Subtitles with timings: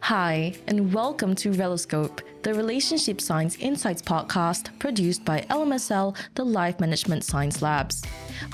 [0.00, 6.80] Hi, and welcome to Reloscope, the Relationship Science Insights podcast produced by LMSL, the Life
[6.80, 8.02] Management Science Labs.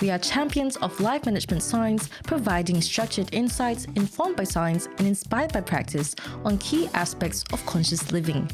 [0.00, 5.52] We are champions of life management science, providing structured insights informed by science and inspired
[5.52, 8.50] by practice on key aspects of conscious living.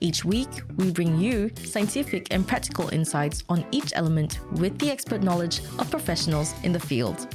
[0.00, 5.22] Each week, we bring you scientific and practical insights on each element with the expert
[5.22, 7.34] knowledge of professionals in the field.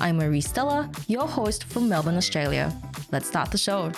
[0.00, 2.72] I'm Marie Stella, your host from Melbourne, Australia.
[3.12, 3.92] Let's start the show.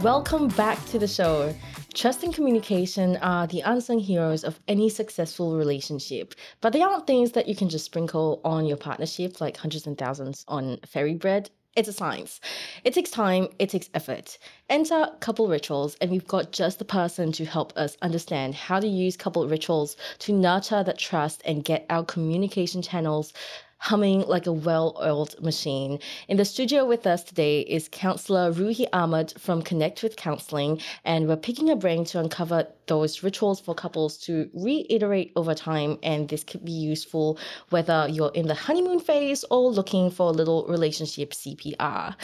[0.00, 1.54] Welcome back to the show.
[1.92, 7.32] Trust and communication are the unsung heroes of any successful relationship, but they aren't things
[7.32, 11.50] that you can just sprinkle on your partnership like hundreds and thousands on fairy bread.
[11.76, 12.40] It's a science.
[12.82, 14.38] It takes time, it takes effort.
[14.68, 18.88] Enter couple rituals, and we've got just the person to help us understand how to
[18.88, 23.32] use couple rituals to nurture that trust and get our communication channels
[23.80, 25.98] humming like a well oiled machine.
[26.28, 31.26] In the studio with us today is counselor Roohi Ahmad from Connect with Counselling, and
[31.26, 35.98] we're picking a brain to uncover those rituals for couples to reiterate over time.
[36.02, 37.38] And this could be useful
[37.70, 42.14] whether you're in the honeymoon phase or looking for a little relationship CPR.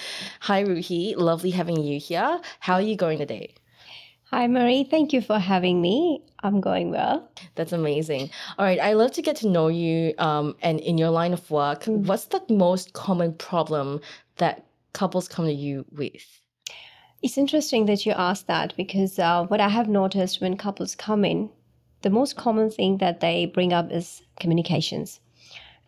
[0.41, 1.17] Hi, Roohi.
[1.17, 2.41] Lovely having you here.
[2.61, 3.55] How are you going today?
[4.31, 4.83] Hi, Marie.
[4.83, 6.21] Thank you for having me.
[6.43, 7.31] I'm going well.
[7.55, 8.31] That's amazing.
[8.59, 11.49] All right, I love to get to know you um, and in your line of
[11.49, 11.85] work.
[11.85, 12.07] Mm.
[12.07, 14.01] What's the most common problem
[14.39, 16.41] that couples come to you with?
[17.23, 21.25] It's interesting that you asked that because uh, what I have noticed when couples come
[21.25, 21.49] in,
[22.03, 25.21] the most common thing that they bring up is communications.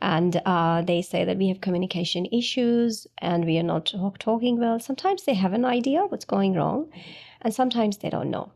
[0.01, 4.61] And uh, they say that we have communication issues and we are not talk- talking
[4.61, 4.79] well.
[4.79, 6.89] Sometimes they have an idea what's going wrong
[7.43, 8.53] and sometimes they don't know.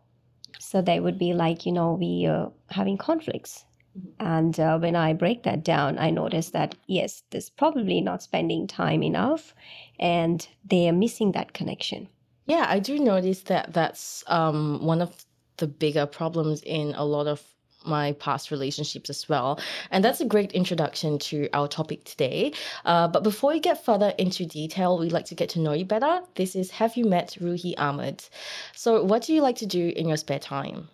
[0.59, 3.65] So they would be like you know we are having conflicts.
[3.93, 4.27] Mm-hmm.
[4.27, 8.67] and uh, when i break that down i notice that yes there's probably not spending
[8.67, 9.55] time enough
[10.01, 12.09] and they are missing that connection.
[12.47, 15.27] Yeah i do notice that that's um, one of
[15.59, 17.43] the bigger problems in a lot of
[17.87, 19.59] my past relationships as well.
[19.91, 22.53] And that's a great introduction to our topic today.
[22.85, 25.85] Uh, but before we get further into detail, we'd like to get to know you
[25.85, 26.21] better.
[26.35, 28.25] This is Have You Met Roohi Ahmad?
[28.75, 30.89] So, what do you like to do in your spare time?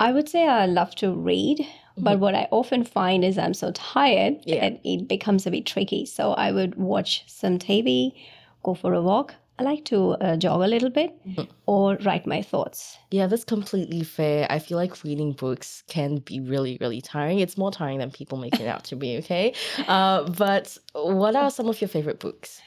[0.00, 2.02] I would say I love to read, mm-hmm.
[2.04, 4.64] but what I often find is I'm so tired yeah.
[4.64, 6.06] and it becomes a bit tricky.
[6.06, 8.12] So, I would watch some TV,
[8.62, 11.42] go for a walk, I like to uh, jog a little bit mm-hmm.
[11.66, 12.98] or write my thoughts.
[13.12, 14.48] Yeah, that's completely fair.
[14.50, 17.38] I feel like reading books can be really, really tiring.
[17.38, 19.54] It's more tiring than people make it out to be, okay?
[19.86, 22.60] Uh, but what are some of your favorite books?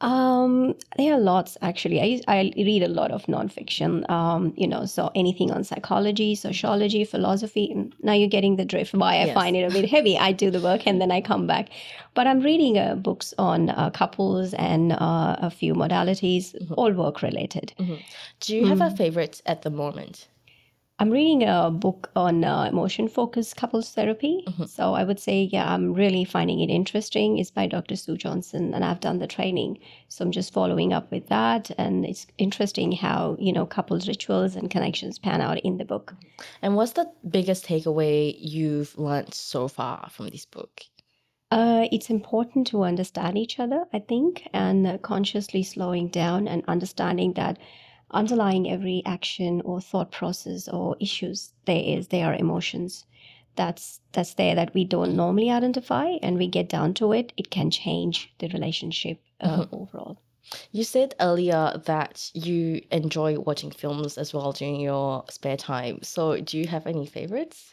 [0.00, 2.00] Um, there are lots actually.
[2.00, 7.04] I, I read a lot of nonfiction, um, you know, so anything on psychology, sociology,
[7.04, 7.74] philosophy.
[8.02, 9.34] Now you're getting the drift why I yes.
[9.34, 10.18] find it a bit heavy.
[10.18, 11.68] I do the work and then I come back.
[12.14, 16.74] But I'm reading uh, books on uh, couples and uh, a few modalities, mm-hmm.
[16.74, 17.72] all work related.
[17.78, 17.94] Mm-hmm.
[18.40, 18.92] Do you have mm.
[18.92, 20.28] a favorite at the moment?
[21.00, 24.44] I'm reading a book on uh, emotion focused couples therapy.
[24.46, 24.64] Mm-hmm.
[24.66, 27.38] So I would say, yeah, I'm really finding it interesting.
[27.38, 27.96] It's by Dr.
[27.96, 29.80] Sue Johnson, and I've done the training.
[30.08, 31.72] So I'm just following up with that.
[31.78, 36.14] And it's interesting how, you know, couples rituals and connections pan out in the book.
[36.62, 40.84] And what's the biggest takeaway you've learned so far from this book?
[41.50, 46.64] Uh, it's important to understand each other, I think, and uh, consciously slowing down and
[46.68, 47.58] understanding that
[48.10, 53.04] underlying every action or thought process or issues there is there are emotions
[53.56, 57.50] that's that's there that we don't normally identify and we get down to it it
[57.50, 59.74] can change the relationship uh, mm-hmm.
[59.74, 60.18] overall
[60.72, 66.00] you said earlier that you enjoy watching films as well during your spare time.
[66.02, 67.72] So, do you have any favorites?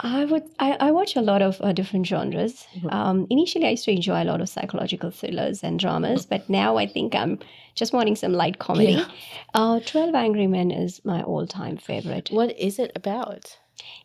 [0.00, 0.42] I would.
[0.58, 2.66] I, I watch a lot of uh, different genres.
[2.74, 2.88] Mm-hmm.
[2.90, 6.76] Um, initially, I used to enjoy a lot of psychological thrillers and dramas, but now
[6.76, 7.38] I think I'm
[7.74, 8.92] just wanting some light comedy.
[8.92, 9.08] Yeah.
[9.54, 12.28] Uh, Twelve Angry Men is my all-time favorite.
[12.30, 13.56] What is it about?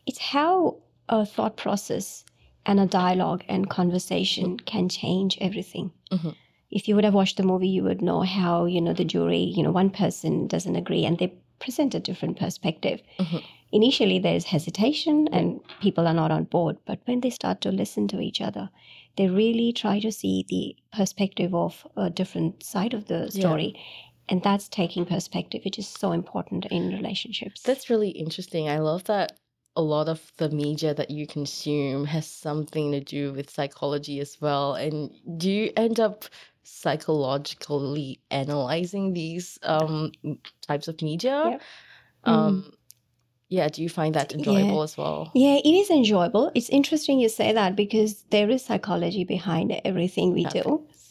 [0.05, 0.77] It's how
[1.09, 2.23] a thought process
[2.65, 4.65] and a dialogue and conversation mm-hmm.
[4.65, 5.91] can change everything.
[6.09, 6.29] Mm-hmm
[6.71, 9.39] if you would have watched the movie, you would know how, you know, the jury,
[9.39, 13.01] you know, one person doesn't agree and they present a different perspective.
[13.19, 13.37] Mm-hmm.
[13.71, 16.77] Initially, there's hesitation and people are not on board.
[16.85, 18.69] But when they start to listen to each other,
[19.17, 23.73] they really try to see the perspective of a different side of the story.
[23.75, 23.81] Yeah.
[24.29, 27.61] And that's taking perspective, which is so important in relationships.
[27.63, 28.69] That's really interesting.
[28.69, 29.37] I love that
[29.75, 34.37] a lot of the media that you consume has something to do with psychology as
[34.41, 34.75] well.
[34.75, 36.25] And do you end up
[36.63, 40.11] psychologically analyzing these um,
[40.61, 41.51] types of media?
[41.51, 41.59] Yeah.
[42.23, 42.73] Um,
[43.57, 44.83] yeah, do you find that enjoyable Yeah.
[44.89, 45.29] as well?
[45.35, 46.45] Yeah, it is enjoyable.
[46.55, 50.65] It's interesting you say that because there is psychology behind everything we do,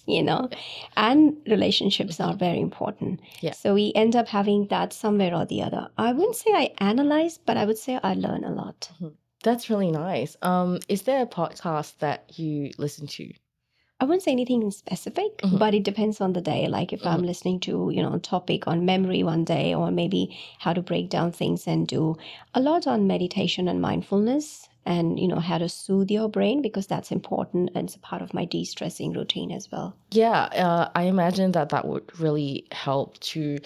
[0.07, 0.49] you know,
[0.97, 3.21] and relationships are very important.
[3.47, 3.53] Yeah.
[3.53, 5.85] So we end up having that somewhere or the other.
[5.99, 8.91] I wouldn't say I analyze, but I would say I learn a lot.
[9.43, 10.37] That's really nice.
[10.43, 13.25] Um, is there a podcast that you listen to?
[14.01, 15.59] I wouldn't say anything in specific, Mhm.
[15.59, 16.69] but it depends on the day.
[16.69, 20.35] Like if I'm listening to, you know, a topic on memory one day, or maybe
[20.59, 22.17] how to break down things and do
[22.55, 26.87] a lot on meditation and mindfulness and, you know, how to soothe your brain because
[26.87, 29.95] that's important and it's a part of my de stressing routine as well.
[30.13, 33.59] Yeah, uh, I imagine that that would really help to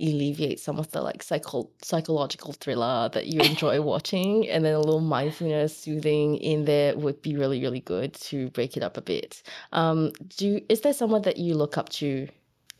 [0.00, 4.78] alleviate some of the like psycho psychological thriller that you enjoy watching, and then a
[4.80, 9.00] little mindfulness soothing in there would be really, really good to break it up a
[9.02, 9.42] bit.
[9.72, 12.28] Um, do is there someone that you look up to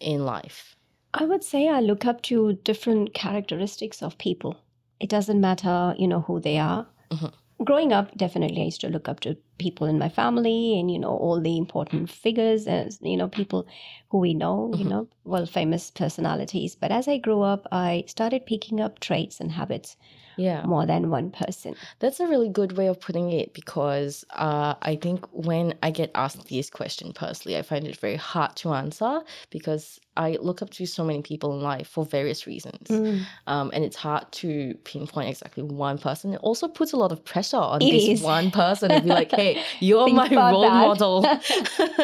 [0.01, 0.77] in life?
[1.15, 4.57] I would say I look up to different characteristics of people.
[5.01, 6.87] It doesn't matter, you know, who they are.
[7.11, 7.33] Mhm.
[7.65, 10.99] Growing up, definitely I used to look up to people in my family and, you
[10.99, 13.67] know, all the important figures and, you know, people
[14.11, 14.89] who we know, you Mhm.
[14.89, 16.77] know, well, famous personalities.
[16.77, 19.97] But as I grew up, I started picking up traits and habits
[20.37, 20.67] Yeah.
[20.67, 21.77] more than one person.
[22.01, 26.11] That's a really good way of putting it because uh, I think when I get
[26.15, 30.71] asked this question personally, I find it very hard to answer because I look up
[30.71, 32.89] to so many people in life for various reasons.
[32.89, 33.23] Mm.
[33.47, 36.35] Um, and it's hard to pinpoint exactly one person.
[36.35, 38.23] It also puts a lot of pressure on It this is.
[38.23, 40.73] one person to be like, hey, you're my role that.
[40.73, 41.23] model.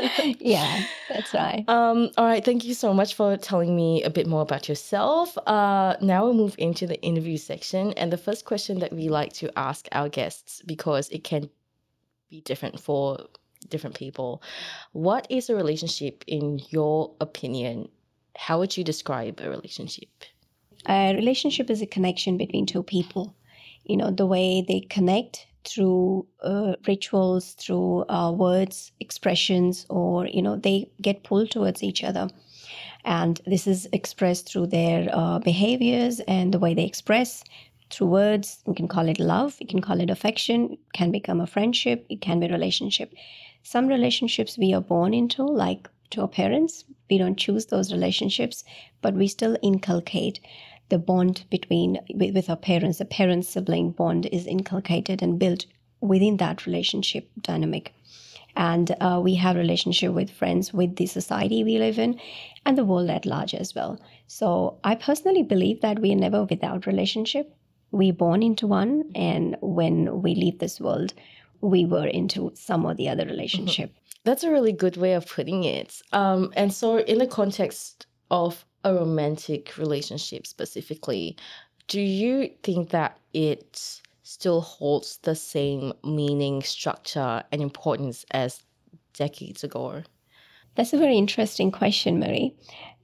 [0.38, 1.64] yeah, that's right.
[1.68, 5.36] Um, all right, thank you so much for telling me a bit more about yourself.
[5.46, 7.92] Uh, now we'll move into the interview section.
[7.94, 11.50] And the first question that we like to ask our guests, because it can
[12.30, 13.18] be different for
[13.68, 14.42] different people.
[14.92, 17.88] What is a relationship in your opinion?
[18.36, 20.08] How would you describe a relationship?
[20.86, 23.34] a relationship is a connection between two people.
[23.84, 30.42] You know the way they connect through uh, rituals through uh, words expressions or you
[30.42, 32.28] know they get pulled towards each other.
[33.04, 37.44] And this is expressed through their uh, behaviors and the way they express
[37.90, 38.62] through words.
[38.66, 39.56] You can call it love.
[39.60, 40.72] You can call it affection.
[40.72, 42.06] It can become a friendship.
[42.08, 43.12] It can be a relationship.
[43.62, 46.84] Some relationships we are born into like to our parents.
[47.10, 48.64] We don't choose those relationships
[49.04, 50.40] but we still inculcate
[50.88, 52.98] the bond between with, our parents.
[52.98, 55.66] The parent sibling bond is inculcated and built
[56.00, 57.92] within that relationship dynamic.
[58.56, 62.18] And uh, we have relationship with friends with the society we live in
[62.64, 64.00] and the world at large as well.
[64.26, 67.54] So i personally believe that we are never without relationship.
[67.90, 71.12] We're born into one and when we leave this world
[71.60, 73.94] we were into some or the other relationship
[74.24, 76.00] That's a really good way of putting it.
[76.12, 81.36] Um, and so, in the context of a romantic relationship specifically,
[81.88, 88.62] do you think that it still holds the same meaning, structure, and importance as
[89.12, 90.02] decades ago?
[90.76, 92.54] That's a very interesting question, Marie.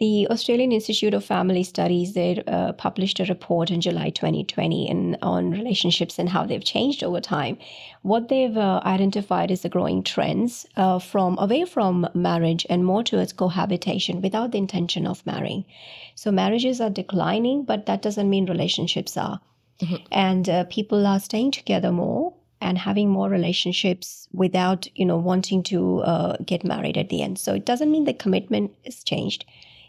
[0.00, 5.19] The Australian Institute of Family Studies they uh, published a report in July 2020 in,
[5.20, 7.58] on relationships and how they've changed over time.
[8.00, 13.05] What they've uh, identified is the growing trends uh, from away from marriage and more
[13.05, 15.67] towards cohabitation without the intention of marrying.
[16.15, 19.41] So marriages are declining, but that doesn't mean relationships are.
[19.81, 20.00] Mhm.
[20.10, 25.62] And uh, people are staying together more and having more relationships without you know wanting
[25.64, 27.38] to uh, get married at the end.
[27.38, 29.44] So it doesn't mean the commitment is changed.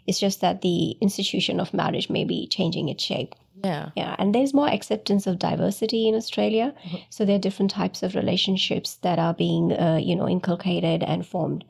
[0.06, 3.34] It's just that the institution of marriage may be changing its shape.
[3.64, 3.90] Yeah.
[3.94, 6.74] yeah and there's more acceptance of diversity in australia.
[6.84, 7.00] Mhm.
[7.10, 11.24] so there are different types of relationships that are being uh, you know inculcated and
[11.26, 11.64] formed.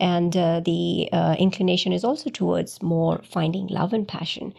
[0.00, 4.52] And uh, the uh, inclination is also towards more finding love and passion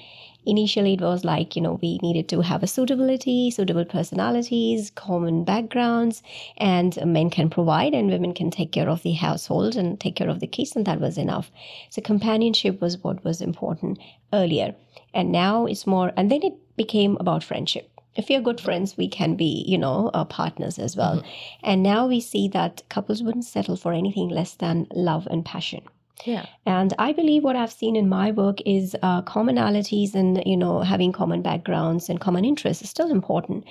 [0.45, 5.43] initially it was like you know we needed to have a suitability suitable personalities common
[5.43, 6.21] backgrounds
[6.57, 10.29] and men can provide and women can take care of the household and take care
[10.29, 11.51] of the kids and that was enough.
[11.89, 13.99] So companionship was what was important
[14.31, 14.75] earlier.
[15.13, 17.89] And now it's more and then it became about friendship.
[18.15, 21.23] If we are good friends we can be you know uh, partners as well.
[21.61, 25.83] And now we see that couples wouldn't settle for anything less than love and passion
[26.25, 26.45] Yeah.
[26.65, 30.81] and i believe what i've seen in my work is uh, commonalities and you know
[30.81, 33.65] having common backgrounds and common interests is still important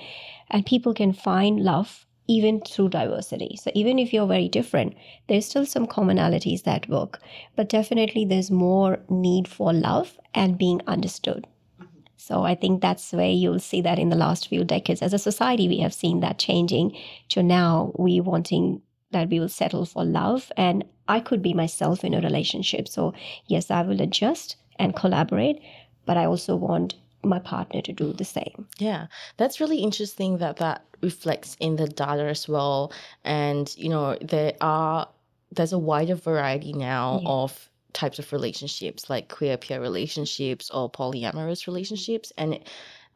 [0.49, 4.93] and people can find love even through diversity so even if you're very different
[5.27, 7.19] there's still some commonalities that work
[7.55, 11.47] but definitely there's more need for love and being understood
[12.17, 15.01] So I think that's where you'll see that in the last few decades.
[15.01, 16.95] As a society, we have seen that changing
[17.29, 18.81] to now we wanting
[19.13, 22.87] that we will settle for love and I could be myself in a relationship.
[22.87, 23.13] So
[23.47, 25.61] yes, I will adjust and collaborate,
[26.05, 28.67] but I also want my partner to do the same.
[28.77, 32.91] Yeah, that's really interesting that that reflects in the data as well.
[33.23, 35.07] And you know, there are
[35.51, 37.29] there's a wider variety now yeah.
[37.29, 42.59] of types of relationships like queer peer relationships or polyamorous relationships and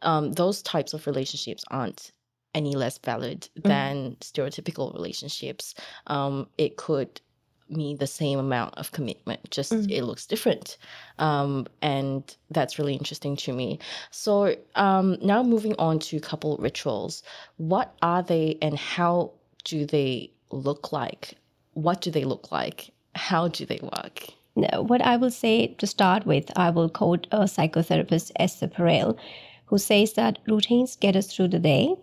[0.04, 2.12] um, those types of relationships aren't
[2.58, 3.64] any less valid mm.
[3.64, 5.76] than stereotypical relationships
[6.08, 7.22] um, it could
[7.70, 9.92] mean the same amount of commitment just mm.
[9.92, 10.78] it looks different.
[11.20, 13.80] Um, and that's really interesting to me.
[14.12, 17.24] So um, now moving on to couple rituals
[17.58, 19.32] what are they and how
[19.64, 21.36] do they look like?
[21.74, 22.92] What do they look like?
[23.16, 24.28] How do they work?
[24.56, 29.16] No, what I will say to start with, I will quote a psychotherapist, Esther Perel,
[29.66, 31.96] who says that routines get us through the day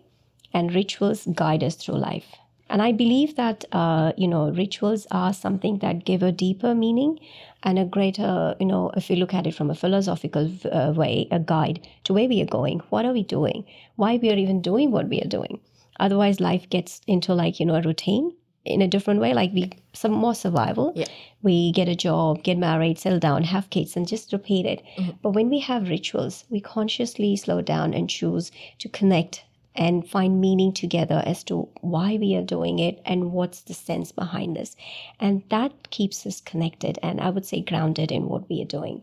[0.55, 2.37] and rituals guide us through life.
[2.71, 7.19] And I believe that, uh, you know, rituals are something that give a deeper meaning
[7.63, 11.29] and a greater, you know, if you look at it from a philosophical uh, way,
[11.31, 12.81] a guide to where we are going.
[12.89, 13.67] What are we doing?
[13.97, 15.61] Why we are even doing what we are doing?
[16.01, 18.33] Otherwise, life gets into like, you know, a routine
[18.65, 21.07] in a different way like we some more survival yeah.
[21.43, 25.11] we get a job get married settle down have kids and just repeat it mm-hmm.
[25.23, 29.45] but when we have rituals we consciously slow down and choose to connect
[29.75, 34.13] and find meaning together as to why we are doing it and what's the sense
[34.13, 34.77] behind this.
[35.19, 39.03] And that keeps us connected and I would say grounded in what we are doing.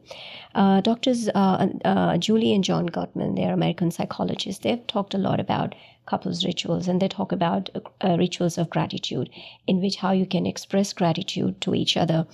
[0.56, 5.40] Uh, doctors uh, uh, Julie and John Gottman, they're American psychologists, they've talked a lot
[5.40, 5.76] about
[6.06, 7.70] couples rituals and they talk about
[8.02, 9.30] uh, rituals of gratitude
[9.68, 12.26] in which how you can express gratitude to each other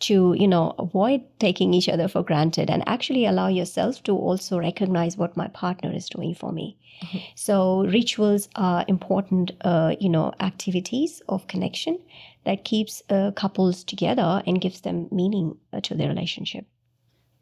[0.00, 4.58] to you know avoid taking each other for granted and actually allow yourself to also
[4.58, 6.76] recognize what my partner is doing for me
[7.34, 11.98] so rituals are important uh, you know activities of connection
[12.44, 16.66] that keeps uh, couples together and gives them meaning uh, to their relationship.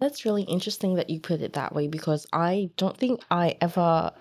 [0.00, 4.12] That's really interesting that you put it that way because i don't think i ever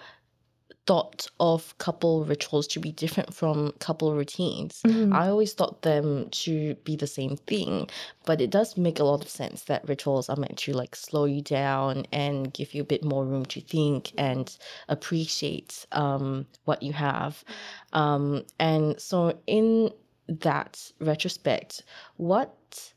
[0.87, 4.81] thought of couple rituals to be different from couple routines.
[4.85, 5.13] Mm-hmm.
[5.13, 7.89] I always thought them to be the same thing,
[8.25, 11.25] but it does make a lot of sense that rituals are meant to like slow
[11.25, 14.57] you down and give you a bit more room to think and
[14.89, 17.43] appreciate um, what you have.
[17.93, 19.91] Um, and so, in
[20.27, 21.83] that retrospect,
[22.17, 22.93] what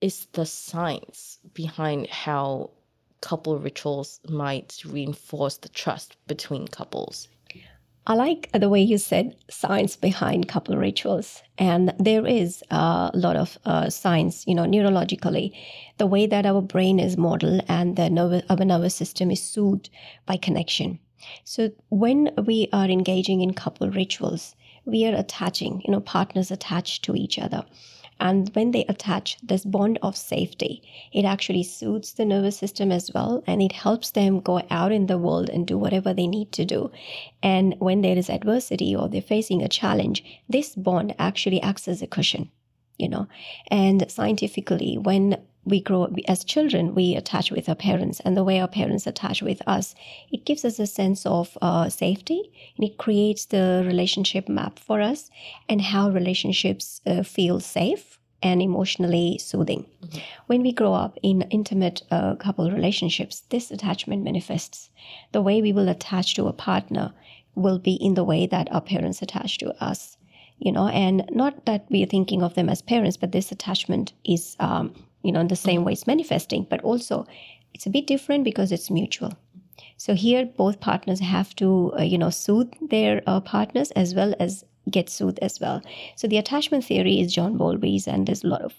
[0.00, 2.70] is the science behind how
[3.26, 7.26] couple rituals might reinforce the trust between couples.
[8.06, 11.42] I like the way you said science behind couple rituals.
[11.58, 15.50] And there is a lot of uh, science, you know, neurologically,
[15.98, 19.90] the way that our brain is modeled and the nervous, our nervous system is soothed
[20.24, 21.00] by connection.
[21.42, 24.54] So when we are engaging in couple rituals,
[24.84, 27.64] we are attaching, you know, partners attached to each other.
[28.18, 30.82] And when they attach this bond of safety,
[31.12, 35.06] it actually soothes the nervous system as well and it helps them go out in
[35.06, 36.90] the world and do whatever they need to do.
[37.42, 42.02] And when there is adversity or they're facing a challenge, this bond actually acts as
[42.02, 42.50] a cushion,
[42.98, 43.28] you know.
[43.70, 48.60] And scientifically, when we grow as children, we attach with our parents, and the way
[48.60, 49.94] our parents attach with us,
[50.30, 55.00] it gives us a sense of uh, safety and it creates the relationship map for
[55.00, 55.28] us
[55.68, 59.84] and how relationships uh, feel safe and emotionally soothing.
[60.02, 60.18] Mm-hmm.
[60.46, 64.90] When we grow up in intimate uh, couple relationships, this attachment manifests.
[65.32, 67.12] The way we will attach to a partner
[67.56, 70.16] will be in the way that our parents attach to us
[70.58, 74.12] you know and not that we are thinking of them as parents but this attachment
[74.24, 74.94] is um,
[75.26, 77.26] you know, in the same way it's manifesting, but also
[77.74, 79.32] it's a bit different because it's mutual.
[79.98, 84.34] So here, both partners have to, uh, you know, soothe their uh, partners as well
[84.38, 85.82] as get soothed as well.
[86.14, 88.74] So the attachment theory is John Bowlby's, and there's a lot of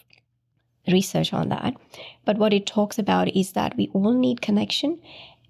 [0.88, 1.76] research on that.
[2.24, 5.02] But what it talks about is that we all need connection.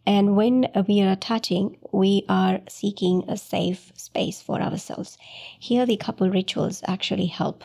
[0.06, 5.18] And when we are attaching, we are seeking a safe space for ourselves.
[5.60, 7.63] Here, the couple rituals actually help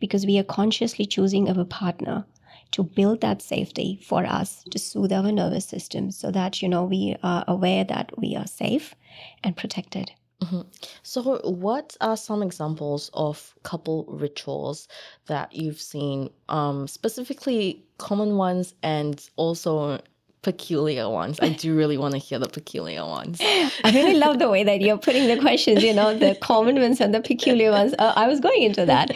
[0.00, 2.24] because we are consciously choosing our partner
[2.74, 6.82] to build that safety for us to soothe our nervous system so that you know
[6.82, 8.96] we are aware that we are safe
[9.44, 10.10] and protected
[10.42, 10.62] mm-hmm.
[11.04, 14.88] so what are some examples of couple rituals
[15.26, 20.00] that you've seen um, specifically common ones and also
[20.44, 21.40] peculiar ones.
[21.40, 23.38] I do really want to hear the peculiar ones.
[23.40, 27.00] I really love the way that you're putting the questions, you know, the common ones
[27.00, 27.94] and the peculiar ones.
[27.98, 29.10] Uh, I was going into that,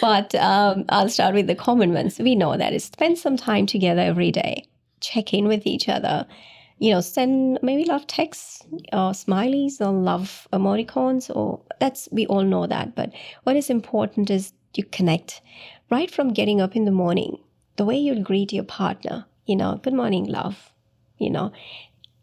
[0.00, 2.18] but um, I'll start with the common ones.
[2.18, 4.66] We know that is spend some time together every day,
[5.00, 6.26] check in with each other,
[6.78, 12.42] you know, send maybe love texts or smileys or love emoticons, or that's, we all
[12.42, 12.96] know that.
[12.96, 13.12] But
[13.44, 15.42] what is important is you connect
[15.90, 17.38] right from getting up in the morning,
[17.76, 20.69] the way you'll greet your partner, you know, good morning, love,
[21.20, 21.52] you know,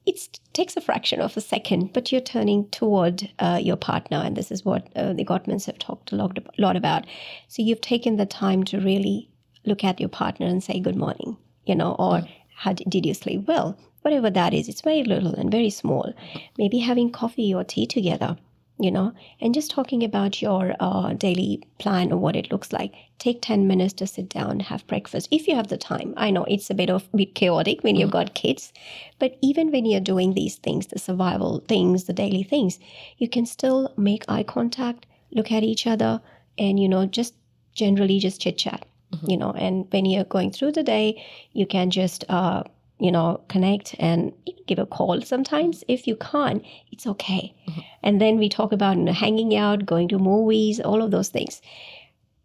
[0.06, 4.18] it takes a fraction of a second, but you're turning toward uh, your partner.
[4.18, 7.06] And this is what uh, the Gottmans have talked a lot, a lot about.
[7.50, 9.30] So you've taken the time to really
[9.66, 12.22] look at your partner and say, good morning, you know, or
[12.56, 13.78] how did, did you sleep well?
[14.02, 16.14] Whatever that is, it's very little and very small.
[16.58, 18.38] Maybe having coffee or tea together
[18.80, 22.94] you know, and just talking about your uh, daily plan or what it looks like.
[23.18, 26.14] Take 10 minutes to sit down, have breakfast if you have the time.
[26.18, 28.20] I know it's a bit of bit chaotic when you've mm-hmm.
[28.20, 28.72] got kids,
[29.18, 32.80] but even when you're doing these things, the survival things, the daily things,
[33.18, 36.22] you can still make eye contact, look at each other,
[36.58, 37.34] and, you know, just
[37.74, 38.86] generally just chit chat.
[39.12, 39.30] Mm-hmm.
[39.30, 42.64] You know, and when you're going through the day, you can just uh,
[43.00, 45.84] you know, connect and even give a call sometimes.
[45.88, 47.54] If you can't, it's okay.
[47.68, 47.82] Mm-hmm.
[48.04, 51.30] And then we talk about you know, hanging out, going to movies, all of those
[51.30, 51.62] things.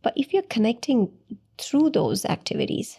[0.03, 1.11] But if you're connecting
[1.59, 2.99] through those activities,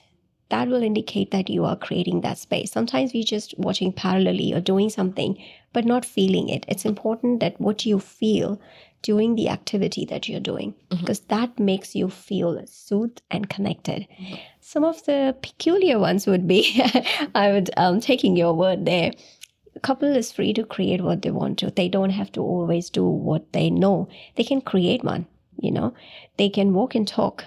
[0.50, 2.72] that will indicate that you are creating that space.
[2.72, 5.41] Sometimes we're just watching parallelly or doing something,
[5.74, 6.65] but not feeling it.
[6.67, 8.62] It's important that what you feel
[9.03, 11.01] during the activity that you're doing, mm-hmm.
[11.01, 14.07] because that makes you feel soothed and connected.
[14.19, 14.36] Mm-hmm.
[14.62, 16.81] Some of the peculiar ones would be
[17.36, 19.12] I would, um, taking your word there,
[19.75, 21.69] a couple is free to create what they want to.
[21.69, 24.07] They don't have to always do what they know.
[24.36, 25.27] They can create one,
[25.60, 25.93] you know.
[26.38, 27.45] They can walk and talk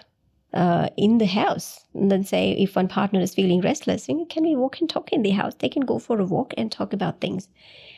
[0.52, 4.56] uh, in the house and then say if one partner is feeling restless can we
[4.56, 7.20] walk and talk in the house they can go for a walk and talk about
[7.20, 7.48] things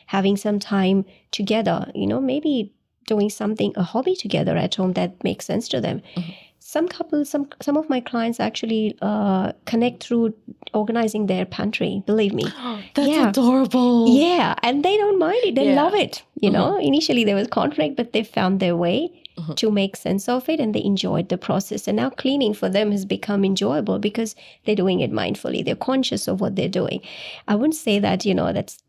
[0.07, 2.73] having some time together you know maybe
[3.07, 6.01] doing something a hobby together at home that makes sense to them.
[6.15, 6.31] Mm-hmm.
[6.59, 10.33] Some couples some some of my clients actually uh, connect through
[10.73, 12.43] organizing their pantry believe me.
[12.95, 13.29] That's yeah.
[13.29, 14.07] adorable.
[14.09, 15.55] Yeah and they don't mind it.
[15.55, 15.81] They yeah.
[15.83, 16.59] love it you mm-hmm.
[16.59, 19.53] know initially there was conflict but they found their way mm-hmm.
[19.53, 21.87] to make sense of it and they enjoyed the process.
[21.87, 25.63] And now cleaning for them has become enjoyable because they're doing it mindfully.
[25.63, 27.01] They're conscious of what they're doing.
[27.47, 28.81] I wouldn't say that you know that's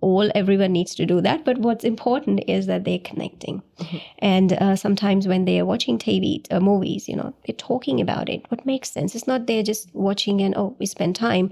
[0.00, 1.44] all everyone needs to do that.
[1.44, 3.62] But what's important is that they're connecting.
[3.78, 3.96] Mm-hmm.
[4.18, 8.28] and uh, sometimes when they are watching tv uh, movies you know they're talking about
[8.28, 8.44] it.
[8.48, 9.14] What makes sense?
[9.14, 11.50] It's not they're just watching and oh we spend time.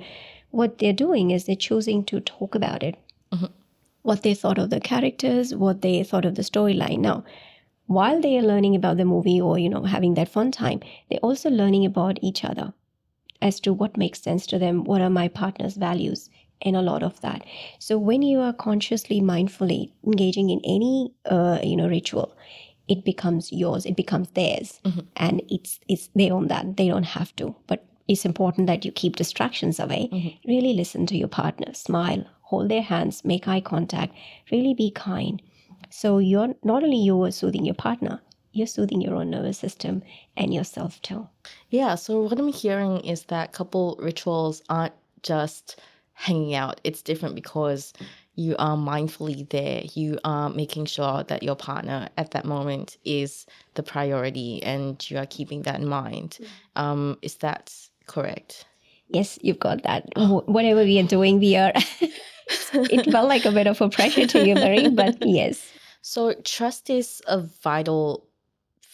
[0.50, 2.96] What they're doing is they're choosing to talk about it.
[3.32, 3.46] Mm-hmm.
[4.02, 6.98] what they thought of the characters what they thought of the storyline.
[7.00, 7.24] Now
[7.86, 10.80] while they are learning about the movie or you know having that fun time
[11.10, 12.72] they're also learning about each other
[13.42, 16.30] as to what makes sense to them what are my partner's values
[16.60, 17.44] in a lot of that.
[17.78, 22.36] So when you are consciously, mindfully engaging in any uh, you know ritual,
[22.88, 23.86] it becomes yours.
[23.86, 25.00] It becomes theirs, mm-hmm.
[25.16, 26.76] and it's it's they own that.
[26.76, 30.08] They don't have to, but it's important that you keep distractions away.
[30.12, 30.48] Mm-hmm.
[30.48, 34.14] Really listen to your partner, smile, hold their hands, make eye contact,
[34.50, 35.40] really be kind.
[35.90, 38.20] So you're not only you are soothing your partner,
[38.52, 40.02] you're soothing your own nervous system
[40.36, 41.28] and yourself too.
[41.70, 41.94] Yeah.
[41.94, 45.80] So what I'm hearing is that couple rituals aren't just
[46.14, 46.80] hanging out.
[46.84, 47.92] It's different because
[48.36, 49.82] you are mindfully there.
[49.94, 55.18] You are making sure that your partner at that moment is the priority and you
[55.18, 56.38] are keeping that in mind.
[56.76, 57.72] Um, is that
[58.06, 58.66] correct?
[59.08, 60.08] Yes, you've got that.
[60.16, 61.72] Whatever we are doing, we are.
[62.72, 65.70] it felt like a bit of a pressure to you, Marie, but yes.
[66.02, 68.26] So, trust is a vital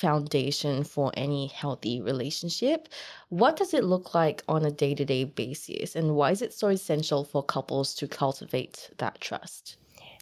[0.00, 2.88] foundation for any healthy relationship.
[3.28, 6.54] What does it look like on a day to day basis, and why is it
[6.54, 9.76] so essential for couples to cultivate that trust?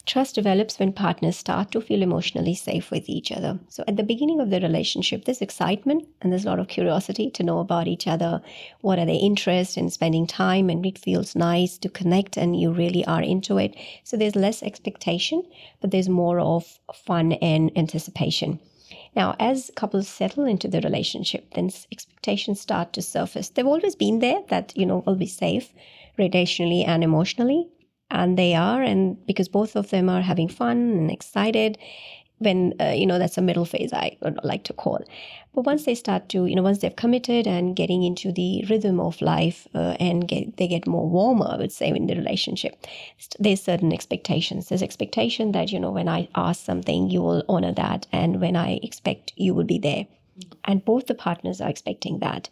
[0.04, 3.60] Trust develops when partners start to feel emotionally safe with each other.
[3.68, 7.30] So, at the beginning of the relationship, there's excitement and there's a lot of curiosity
[7.32, 8.40] to know about each other.
[8.80, 10.70] What are their interests in spending time?
[10.70, 13.76] And it feels nice to connect and you really are into it.
[14.02, 15.42] So, there's less expectation,
[15.82, 18.60] but there's more of fun and anticipation.
[19.18, 23.48] Now, as couples settle into the relationship, then expectations start to surface.
[23.48, 25.74] They've always been there that, you know, will be safe
[26.16, 27.68] relationally and emotionally.
[28.10, 31.76] And they are, and because both of them are having fun and excited,
[32.38, 35.02] when uh, you know that's a middle phase i would like to call
[35.58, 39.00] but once they start to you know once they've committed and getting into the rhythm
[39.00, 42.86] of life uh, and get, they get more warmer i would say in the relationship
[43.40, 44.68] there's certain expectations.
[44.68, 48.54] There's expectation that you know when i ask something you will honor that and when
[48.54, 50.06] i expect you will be there.
[50.64, 52.48] And both the partners are expecting that.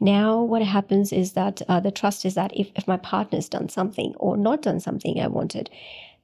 [0.00, 3.68] Now what happens is that uh, the trust is that if, if my partner's done
[3.68, 5.68] something or not done something i wanted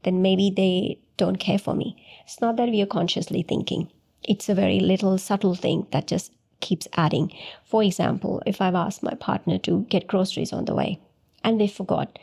[0.05, 2.03] then maybe they don't care for me.
[2.25, 3.91] It's not that we are consciously thinking,
[4.25, 7.33] it's a very little subtle thing that just keeps adding.
[7.65, 11.01] For example, if I've asked my partner to get groceries on the way
[11.45, 12.19] and they forgot,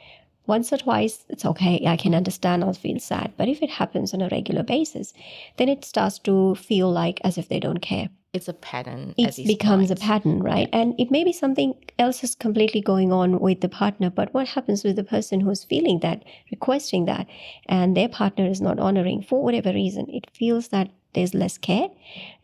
[0.47, 1.85] once or twice, it's okay.
[1.85, 2.63] I can understand.
[2.63, 3.33] I'll feel sad.
[3.38, 5.13] But if it happens on a regular basis,
[5.57, 8.09] then it starts to feel like as if they don't care.
[8.33, 9.15] It's a pattern.
[9.17, 10.67] It becomes a pattern, right?
[10.71, 10.79] Yeah.
[10.79, 14.09] And it may be something else is completely going on with the partner.
[14.09, 17.27] But what happens with the person who's feeling that, requesting that,
[17.67, 20.07] and their partner is not honoring for whatever reason?
[20.09, 21.89] It feels that there's less care.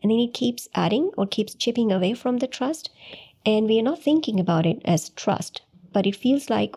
[0.02, 2.90] And then it keeps adding or keeps chipping away from the trust.
[3.44, 6.76] And we are not thinking about it as trust, but it feels like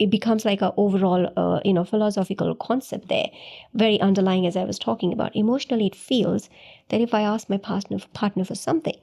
[0.00, 3.28] it becomes like a overall uh, you know philosophical concept there.
[3.74, 5.36] Very underlying as i was talking about.
[5.36, 6.48] Emotionally it feels
[6.88, 8.96] that if i ask my partner partner for something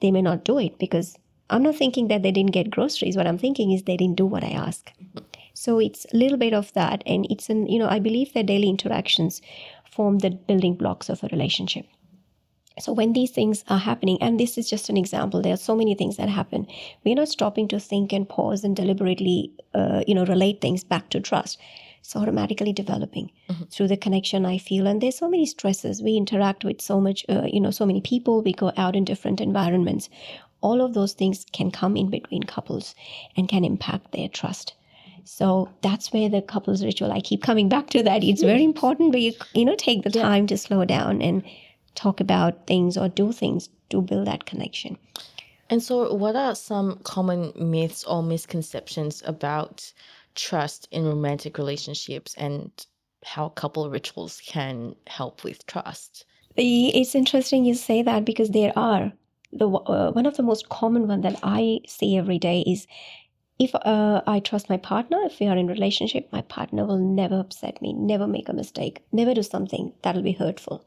[0.00, 1.16] they may not do it because
[1.50, 3.16] i'm not thinking that they didn't get groceries.
[3.16, 4.92] What i'm thinking is they didn't do what i ask.
[5.54, 7.02] So it's a little bit of that.
[7.06, 9.40] And it's an you know i believe that daily interactions
[9.92, 11.86] form the building blocks of a relationship.
[12.78, 15.76] So when these things are happening and this is just an example there are so
[15.76, 16.66] many things that happen
[17.04, 21.10] we're not stopping to think and pause and deliberately uh, you know relate things back
[21.10, 21.58] to trust.
[22.00, 23.30] It's automatically developing.
[23.50, 23.64] Mm-hmm.
[23.64, 26.02] through the connection i feel and there's so many stresses.
[26.02, 28.42] We interact with so much uh, you know so many people.
[28.42, 30.08] We go out in different environments.
[30.62, 32.94] All of those things can come in between couples
[33.36, 34.74] and can impact their trust
[35.24, 39.12] so that's where the couples ritual i keep coming back to that it's very important
[39.12, 41.42] but you you know take the time to slow down and
[41.94, 44.98] talk about things or do things to build that connection.
[45.70, 49.92] And so, what are some common myths or misconceptions about
[50.34, 52.70] trust in romantic relationships and
[53.24, 56.26] how couple rituals can help with trust?
[56.56, 59.12] It's interesting you say that because there are.
[59.54, 62.86] The, uh, one of the most common one that I see every day is
[63.58, 67.38] if uh, I trust my partner, if we are in relationship, my partner will never
[67.38, 70.84] upset me, never make a mistake, never do something that'll be hurtful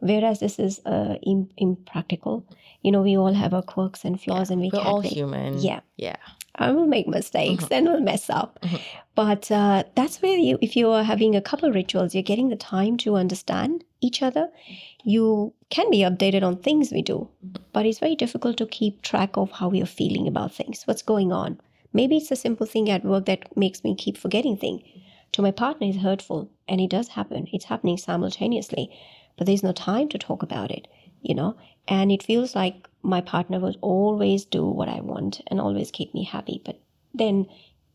[0.00, 2.44] whereas this is uh, Im- impractical.
[2.82, 5.12] You know, we all have our quirks and flaws, yeah, and we we're all make,
[5.12, 5.58] human.
[5.58, 6.16] Yeah, yeah.
[6.54, 7.74] I will make mistakes mm-hmm.
[7.74, 8.58] and will mess up.
[8.62, 8.76] Mm-hmm.
[9.14, 12.56] But uh, that's where you, if you are having a couple rituals, you're getting the
[12.56, 14.48] time to understand each other.
[15.04, 17.28] You can be updated on things we do,
[17.72, 21.02] but it's very difficult to keep track of how we are feeling about things, what's
[21.02, 21.60] going on.
[21.96, 24.82] Maybe it's a simple thing at work that makes me keep forgetting things.
[25.32, 27.48] To my partner, is hurtful, and it does happen.
[27.52, 28.90] It's happening simultaneously
[29.36, 30.88] but there's no time to talk about it,
[31.22, 31.56] you know?
[31.88, 36.14] And it feels like my partner will always do what I want and always keep
[36.14, 36.62] me happy.
[36.64, 36.80] But
[37.14, 37.46] then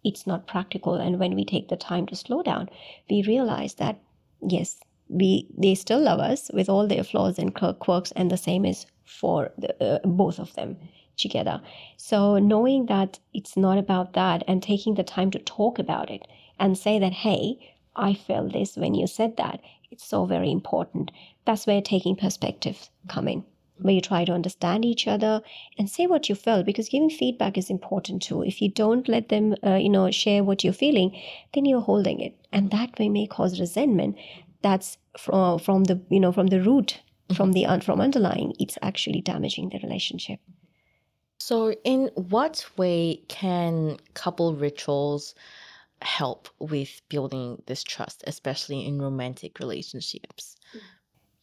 [0.03, 0.95] it's not practical.
[0.95, 2.69] And when we take the time to slow down,
[3.09, 3.99] we realize that,
[4.47, 8.63] yes, we they still love us with all their flaws and quirks, and the same
[8.65, 10.77] is for the, uh, both of them
[11.21, 11.61] together.
[11.97, 16.27] So knowing that it's not about that and taking the time to talk about it
[16.59, 17.57] and say that, hey,
[17.95, 19.61] I felt this when you said that.
[19.91, 21.11] It's so very important.
[21.45, 23.43] That's where taking perspective come in,
[23.77, 25.41] where you try to understand each other
[25.77, 28.43] and say what you felt because giving feedback is important too.
[28.43, 31.19] If you don't let them, uh, you know, share what you're feeling,
[31.53, 34.15] then you're holding it, and that way may cause resentment.
[34.61, 37.01] That's from from the you know from the root,
[37.35, 38.53] from the from underlying.
[38.59, 40.39] It's actually damaging the relationship.
[41.41, 45.33] So, in what way can couple rituals
[46.03, 50.55] help with building this trust, especially in romantic relationships.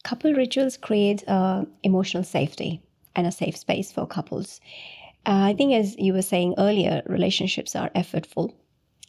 [0.05, 2.81] Couple rituals create uh, emotional safety
[3.13, 4.61] and a safe space for couples.
[5.25, 8.53] Uh, I think, as you were saying earlier, relationships are effortful.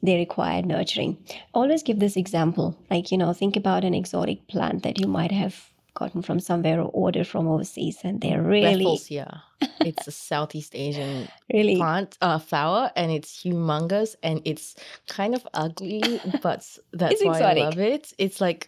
[0.02, 1.18] They require nurturing.
[1.54, 2.76] Always give this example.
[2.90, 5.69] Like, you know, think about an exotic plant that you might have
[6.00, 9.42] gotten from somewhere or ordered from overseas, and they're really Rafflesia.
[9.84, 14.74] it's a Southeast Asian really plant uh, flower, and it's humongous and it's
[15.08, 17.62] kind of ugly, but that's it's why exotic.
[17.62, 18.12] I love it.
[18.18, 18.66] It's like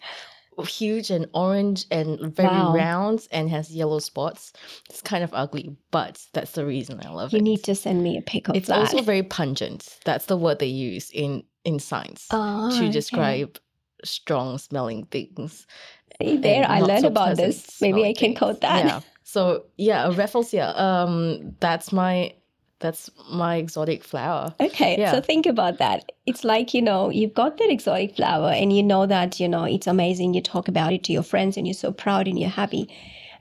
[0.67, 2.73] huge and orange and very Wow.
[2.73, 4.53] round and has yellow spots.
[4.89, 7.39] It's kind of ugly, but that's the reason I love you it.
[7.39, 8.77] You need to send me a pic of It's that.
[8.77, 9.97] also very pungent.
[10.05, 13.47] That's the word they use in in science Ah, to okay.
[14.03, 15.67] Strong smelling things.
[16.21, 17.81] See there, I learned so about this.
[17.81, 18.85] Maybe I can quote that.
[18.85, 19.01] Yeah.
[19.23, 20.77] So yeah, Rafflesia.
[20.79, 22.33] Um, that's my
[22.79, 24.53] that's my exotic flower.
[24.59, 25.13] Okay, Yeah.
[25.13, 26.11] so think about that.
[26.25, 29.63] It's like, you know, you've got that exotic flower and you know that, you know,
[29.63, 30.33] it's amazing.
[30.33, 32.89] You talk about it to your friends and you're so proud and you're happy.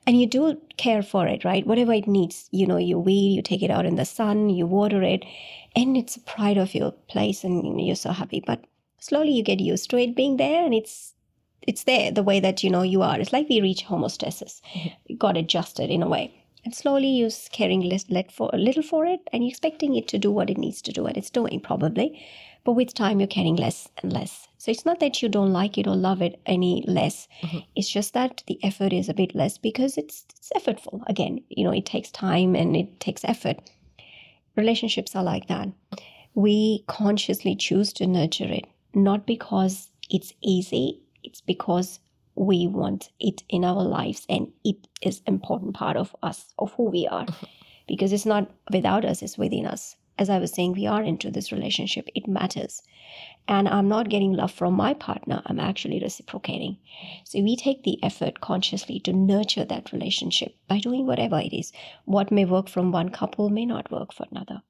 [0.07, 1.67] And you do care for it, right?
[1.67, 4.65] Whatever it needs, you know, you weed, you take it out in the sun, you
[4.67, 5.25] water it,
[5.75, 8.43] and it's a pride of your place and you're so happy.
[8.47, 8.65] But
[9.03, 11.15] slowly you get used to it being there and it's
[11.63, 13.19] it's there the way that you know you are.
[13.19, 14.61] It's like we reach homeostasis.
[15.07, 16.35] You got adjusted in a way.
[16.65, 20.07] And slowly you're caring less, let for, a little for it and you're expecting it
[20.09, 22.25] to do what it needs to do, and it's doing probably.
[22.65, 24.49] But with time, you're caring less and less.
[24.59, 27.27] So it's not that you don't like it or love it any less.
[27.43, 27.65] Mhm.
[27.75, 31.03] It's just that the effort is a bit less because it's, it's effortful.
[31.09, 33.59] Again, you know, it takes time and it takes effort.
[34.57, 35.69] Relationships are like that.
[36.35, 42.01] We consciously choose to nurture it not because it's easy, it's because
[42.35, 46.85] we want it in our lives and it is important part of us, of who
[46.85, 47.27] we are.
[47.27, 47.47] Mm-hmm.
[47.89, 49.97] because it's not without us, it's within us.
[50.19, 52.83] As I was saying, we are into this relationship, it matters.
[53.49, 56.79] And I'm not getting love from my partner, I'm actually reciprocating.
[57.25, 61.73] So we take the effort consciously to nurture that relationship by doing whatever it is.
[62.05, 64.63] What may work from one couple may not work for another.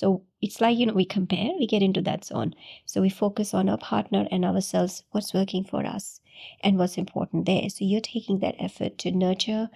[0.00, 2.54] So it's like, you know, we compare, we get into that zone.
[2.86, 6.22] So we focus on our partner and ourselves, what's working for us
[6.64, 7.68] and what's important there.
[7.68, 9.68] So you're taking that effort to nurture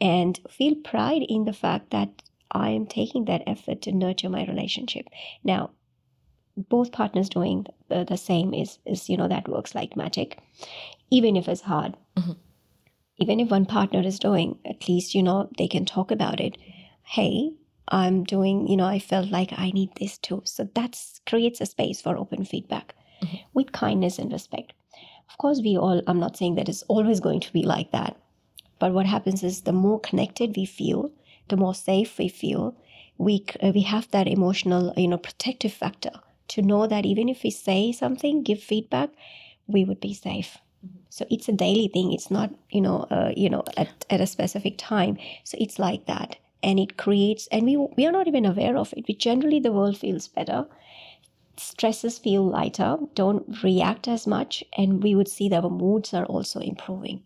[0.00, 4.46] and feel pride in the fact that I am taking that effort to nurture my
[4.46, 5.06] relationship.
[5.42, 5.70] Now,
[6.56, 10.38] both partners doing the, the same is, is, you know, that works like magic,
[11.10, 11.96] even if it's hard.
[12.16, 12.38] Mm-hmm.
[13.16, 16.56] Even if one partner is doing, at least, you know, they can talk about it.
[17.02, 17.50] Hey,
[17.88, 20.42] I'm doing, you know, I felt like I need this too.
[20.44, 23.36] So that creates a space for open feedback mm-hmm.
[23.54, 24.72] with kindness and respect.
[25.28, 28.16] Of course, we all, I'm not saying that it's always going to be like that.
[28.78, 31.10] But what happens is the more connected we feel,
[31.48, 32.76] the more safe we feel,
[33.18, 36.12] we, uh, we have that emotional, you know, protective factor
[36.48, 39.10] to know that even if we say something, give feedback,
[39.66, 40.58] we would be safe.
[40.84, 40.98] Mm-hmm.
[41.10, 42.12] So it's a daily thing.
[42.12, 45.16] It's not, you know, uh, you know, at, at a specific time.
[45.44, 48.92] So it's like that and it creates and we we are not even aware of
[48.96, 49.06] it.
[49.08, 50.66] We generally the world feels better.
[51.56, 52.98] Stresses feel lighter.
[53.14, 54.64] Don't react as much.
[54.76, 57.22] And we would see that our moods are also improving.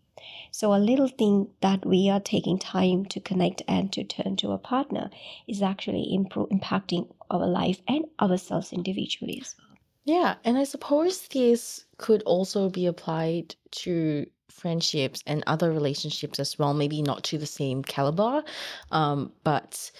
[0.51, 4.51] So a little thing that we are taking time to connect and to turn to
[4.51, 5.09] a partner
[5.47, 9.77] is actually improve, impacting our life and ourselves individually as well.
[10.05, 16.57] Yeah and i suppose this could also be applied to friendships and other relationships as
[16.57, 18.43] well, maybe not to the same caliber.
[18.91, 19.91] Um, but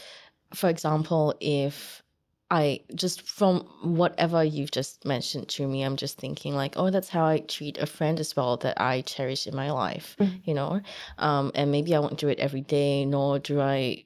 [0.53, 2.03] for example, if
[2.49, 7.09] I just from whatever you've just mentioned to me, I'm just thinking like, oh, that's
[7.09, 10.37] how I treat a friend as well that I cherish in my life, mm-hmm.
[10.45, 10.79] you know.
[11.17, 14.05] Um, and maybe I won't do it every day, nor do I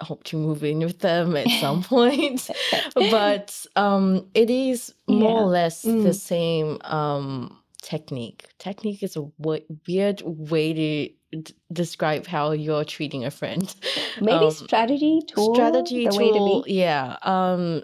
[0.00, 2.50] hope to move in with them at some point.
[2.94, 5.44] but um, it is more yeah.
[5.44, 6.04] or less mm.
[6.04, 8.48] the same um, technique.
[8.58, 13.74] Technique is a w- weird way to d- describe how you're treating a friend.
[14.20, 15.54] Maybe um, strategy tool.
[15.54, 16.64] Strategy tool.
[16.66, 17.16] Yeah.
[17.22, 17.82] Um,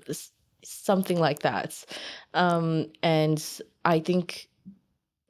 [0.64, 1.84] something like that.
[2.34, 3.44] Um, and
[3.84, 4.48] I think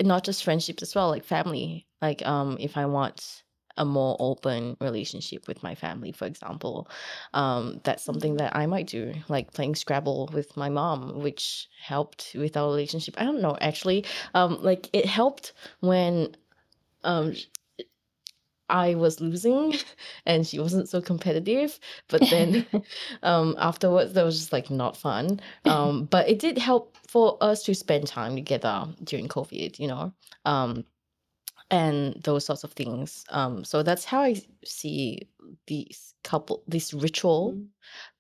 [0.03, 1.87] not just friendships as well, like family.
[2.01, 3.43] Like um, if I want
[3.79, 6.89] a more open relationship with my family, for example.
[7.33, 12.33] Um, that's something that I might do, like playing Scrabble with my mom, which helped
[12.35, 13.15] with our relationship.
[13.17, 14.05] I don't know, actually.
[14.35, 16.37] Um, like it helped when
[17.05, 17.35] um,
[18.69, 19.75] I was losing
[20.27, 21.79] and she wasn't so competitive.
[22.09, 22.67] But then
[23.23, 25.41] um, afterwards, that was just like not fun.
[25.65, 30.13] Um, but it did help for us to spend time together during COVID, you know.
[30.45, 30.85] Um,
[31.71, 33.25] and those sorts of things.
[33.31, 35.29] Um, so that's how I see
[35.67, 37.67] these couple, this ritual mm.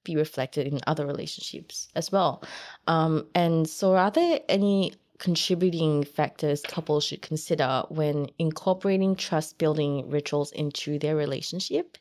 [0.04, 2.42] be reflected in other relationships as well.
[2.86, 10.08] Um, and so, are there any contributing factors couples should consider when incorporating trust building
[10.08, 11.98] rituals into their relationship?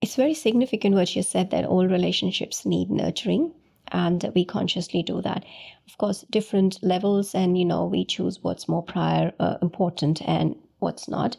[0.00, 3.54] It's very significant what you said that all relationships need nurturing
[3.88, 5.44] and we consciously do that.
[5.86, 10.56] Of course different levels and you know we choose what's more prior uh, important and
[10.78, 11.36] what's not.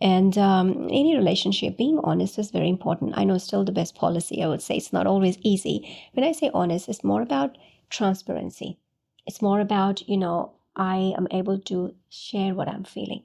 [0.00, 3.18] And um, any relationship being honest is very important.
[3.18, 4.76] I know still the best policy i would say.
[4.76, 5.76] It's not always easy.
[6.12, 7.56] When i say honest it's more about
[7.90, 8.78] transparency.
[9.26, 13.22] It's more about you know i am able to share what i'm feeling.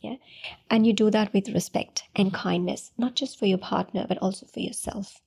[0.00, 0.16] Yeah?
[0.70, 4.46] And you do that with respect and kindness not just for your partner but also
[4.46, 5.22] for yourself.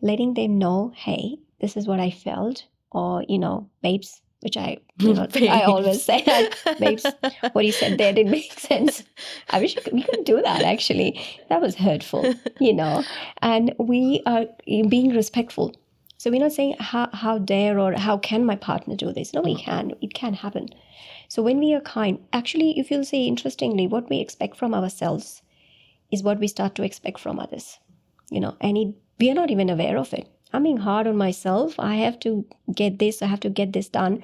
[0.00, 4.78] Letting them know hey this is what I felt, or you know, babes, which I
[4.98, 7.06] you know I always say that babes,
[7.52, 9.02] what you said there didn't make sense.
[9.50, 11.20] I wish we could do that actually.
[11.48, 13.02] That was hurtful, you know.
[13.42, 15.74] And we are being respectful.
[16.18, 19.32] So we're not saying how how dare or how can my partner do this.
[19.34, 19.60] No, we mm.
[19.60, 19.92] can.
[20.00, 20.68] It can happen.
[21.28, 25.42] So when we are kind, actually, if you'll see interestingly, what we expect from ourselves
[26.12, 27.78] is what we start to expect from others.
[28.30, 30.28] You know, and it, we are not even aware of it.
[30.52, 31.74] I'm being hard on myself.
[31.78, 34.22] I have to get this, I have to get this done.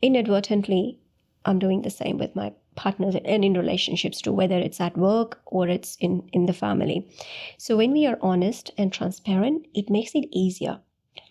[0.00, 0.98] Inadvertently,
[1.44, 5.40] I'm doing the same with my partners and in relationships too, whether it's at work
[5.46, 7.08] or it's in, in the family.
[7.56, 10.80] So when we are honest and transparent, it makes it easier.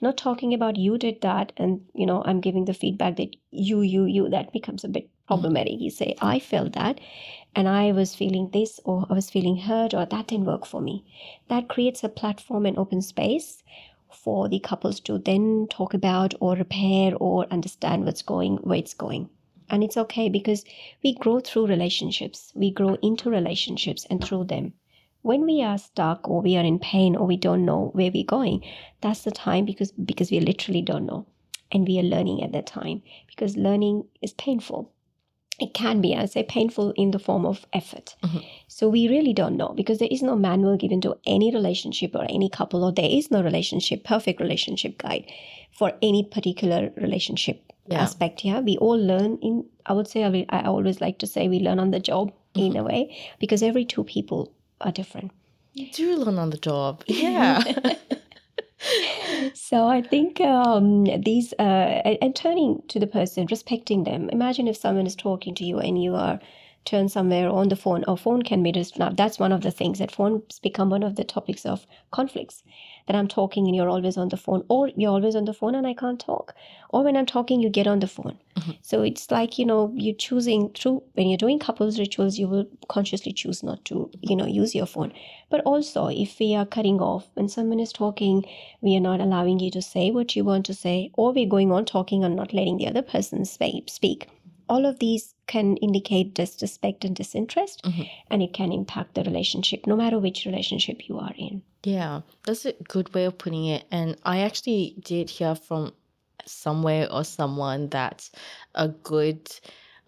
[0.02, 3.82] Not talking about you did that and you know, I'm giving the feedback that you,
[3.82, 5.28] you, you, that becomes a bit mm.
[5.28, 5.80] problematic.
[5.80, 7.00] You say, I felt that
[7.56, 10.82] and I was feeling this or I was feeling hurt or that didn't work for
[10.82, 11.06] me.
[11.48, 13.64] That creates a platform and open space
[14.12, 18.94] for the couples to then talk about or repair or understand what's going where it's
[18.94, 19.30] going.
[19.70, 20.64] And it's okay because
[21.04, 22.52] we grow through relationships.
[22.56, 24.74] We grow into relationships and through them.
[25.22, 28.24] When we are stuck or we are in pain or we don't know where we're
[28.24, 28.64] going
[29.02, 31.26] that's the time because because we literally don't know.
[31.72, 34.92] And we are learning at that time because learning is painful
[35.60, 38.16] it can be, I say, painful in the form of effort.
[38.24, 38.44] Mhm.
[38.68, 42.26] So we really don't know because there is no manual given to any relationship or
[42.30, 45.26] any couple, or there is no relationship, perfect relationship guide
[45.72, 48.02] for any particular relationship Yeah.
[48.04, 48.44] aspect.
[48.46, 49.66] Yeah, we all learn in.
[49.86, 52.84] I would say I, always like to say we learn on the job in a
[52.84, 55.32] way because every two people are different.
[55.74, 57.04] You do learn on the job.
[57.08, 57.64] Yeah.
[59.54, 64.30] So I think um, these uh, and, turning to the person, respecting them.
[64.30, 66.40] Imagine if someone is talking to you and you are
[66.86, 68.04] turned somewhere on the phone.
[68.08, 69.10] Or phone can be just now.
[69.10, 72.64] That's one of the things that phones become one of the topics of conflicts.
[73.08, 75.76] That I'm talking and you're always on the phone, or you're always on the phone
[75.76, 76.54] and I can't talk,
[76.90, 78.38] or when I'm talking you get on the phone.
[78.58, 78.76] Mhm.
[78.82, 82.66] So it's like you know you're choosing through when you're doing couples rituals, you will
[82.90, 85.14] consciously choose not to you know use your phone.
[85.50, 88.44] But also if we are cutting off when someone is talking
[88.82, 91.72] we are not allowing you to say what you want to say, or we're going
[91.72, 94.28] on talking and not letting the other person speak.
[94.70, 98.10] All of these can indicate disrespect and disinterest, Mhm.
[98.30, 101.64] and it can impact the relationship, no matter which relationship you are in.
[101.84, 103.86] Yeah, that's a good way of putting it.
[103.92, 105.94] And I actually did hear from
[106.46, 108.30] somewhere or someone that
[108.76, 109.50] a good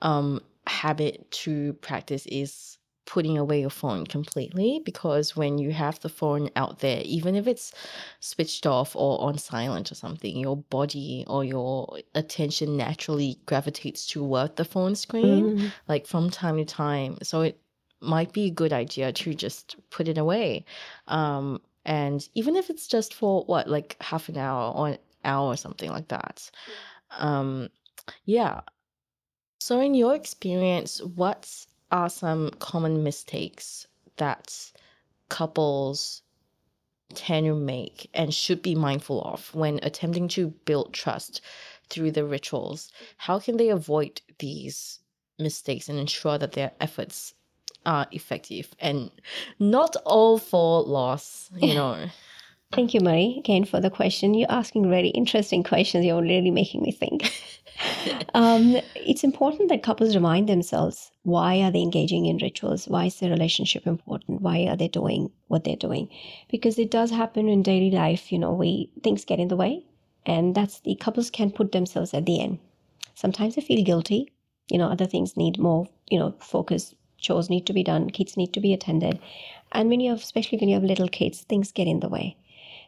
[0.02, 2.78] um, habit to practice is
[3.10, 7.48] putting away your phone completely because when you have the phone out there, even if
[7.48, 7.74] it's
[8.19, 14.56] switched off or on silent or something, your body or your attention naturally gravitates toward
[14.58, 15.74] the phone screen Mm.
[15.88, 17.17] like from time to time.
[17.24, 17.60] So it
[18.00, 20.65] might be a good idea to just put it away.
[21.08, 25.48] Um, and even if it's just for what, like half an hour or an hour
[25.48, 26.52] or something like that.
[27.12, 27.69] Um,
[28.26, 28.62] yeah.
[29.62, 34.71] So, in your experience, what are some common mistakes that
[35.30, 36.21] couples
[37.13, 41.41] tend to make and should be mindful of when attempting to build trust
[41.89, 42.91] through the rituals?
[43.17, 44.99] How can they avoid these
[45.39, 47.34] mistakes and ensure that their efforts
[47.86, 49.10] are effective and
[49.58, 52.10] not all for loss, you know?
[52.71, 54.36] Thank you, Marie, again for the question.
[54.36, 56.06] You're asking really interesting questions.
[56.06, 57.34] You're really making me think.
[58.34, 62.88] um, it's important that couples remind themselves why are they engaging in rituals?
[62.88, 64.42] Why is their relationship important?
[64.42, 66.10] Why are they doing what they're doing?
[66.50, 68.32] Because it does happen in daily life.
[68.32, 69.86] You know, we things get in the way,
[70.26, 72.60] and that's the couples can put themselves at the end.
[73.15, 74.32] Sometimes they feel guilty.
[74.70, 75.88] You know, other things need more.
[76.10, 76.96] You know, focus.
[77.18, 78.10] Chores need to be done.
[78.10, 79.20] Kids need to be attended,
[79.72, 82.38] and when you have, especially when you have little kids, things get in the way.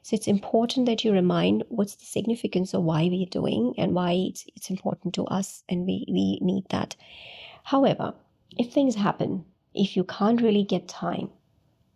[0.03, 4.13] So it's important that you remind what's the significance of why we're doing and why
[4.13, 6.95] it's, it's important to us and we, we need that.
[7.63, 8.13] However,
[8.57, 11.29] if things happen, if you can't really get time,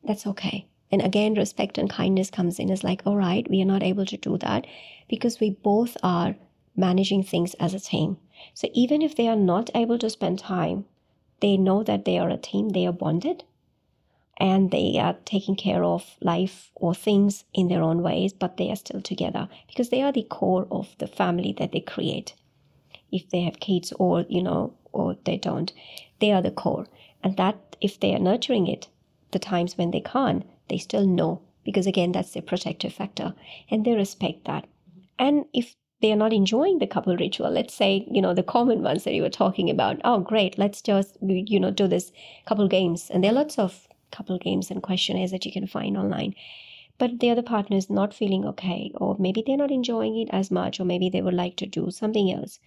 [0.04, 0.68] that's okay.
[0.92, 4.06] And again, respect and kindness comes in as like, all right, we are not able
[4.06, 4.68] to do that
[5.10, 6.36] because we both are
[6.76, 8.18] managing things as a team.
[8.54, 10.86] So even if they are not able to spend time,
[11.42, 13.44] they know that they are a team, they are bonded,
[14.38, 18.70] and they are taking care of life or things in their own ways, but they
[18.70, 22.34] are still together because they are the core of the family that they create.
[23.12, 25.72] If they have kids or, you know, or they don't,
[26.20, 26.88] they are the core.
[27.24, 28.88] And that, if they are nurturing it,
[29.32, 33.34] the times when they can't, they still know because, again, that's their protective factor
[33.70, 34.68] and they respect that.
[35.18, 38.84] And if they are not enjoying the couple ritual, let's say, you know, the common
[38.84, 42.12] ones that you were talking about, oh, great, let's just, you know, do this
[42.46, 43.10] couple games.
[43.10, 46.36] And there are lots of couple games and questionnaires that you can find online.
[46.98, 50.50] But the other partner is not feeling okay, or maybe they're not enjoying it as
[50.50, 52.60] much, or maybe they would like to do something else.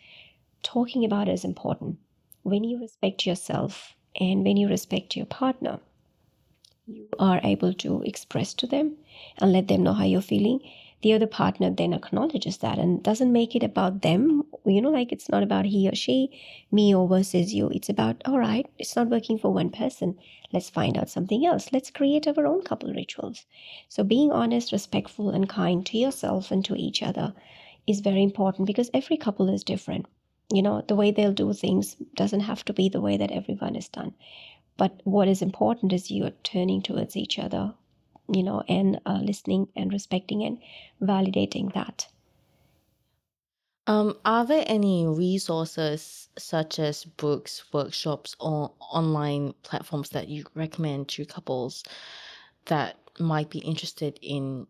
[0.63, 1.99] Talking about is important.
[2.43, 5.81] When you respect yourself and when you respect your partner,
[6.87, 8.97] you are able to express to them
[9.39, 10.61] and let them know how you're feeling.
[11.01, 14.43] The other partner then acknowledges that and doesn't make it about them.
[14.67, 16.31] You know, like it's not about he or she,
[16.73, 17.69] me or versus you.
[17.69, 20.19] It's about, all right, it's not working for one person.
[20.53, 21.73] Let's find out something else.
[21.73, 23.47] Let's create our own couple rituals.
[23.89, 27.33] So, being honest, respectful, and kind to yourself and to each other
[27.87, 30.07] is very important because every couple is different.
[30.53, 33.77] You know, the way they'll do things doesn't have to be the way that everyone
[33.77, 34.15] is done.
[34.77, 37.75] But what is important is you are turning towards each other,
[38.33, 40.59] you know, and uh, listening and respecting and
[41.03, 42.09] validating that.
[43.89, 51.09] Um, are there any resources such as books, workshops, or online platforms that you recommend
[51.11, 51.85] to couples
[52.67, 54.67] that might be interested in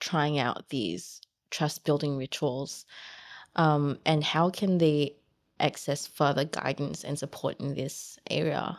[0.00, 1.20] trying out these
[1.50, 2.86] trust building rituals?
[3.56, 5.18] Um, and how can they
[5.60, 8.78] access further guidance and support in this area?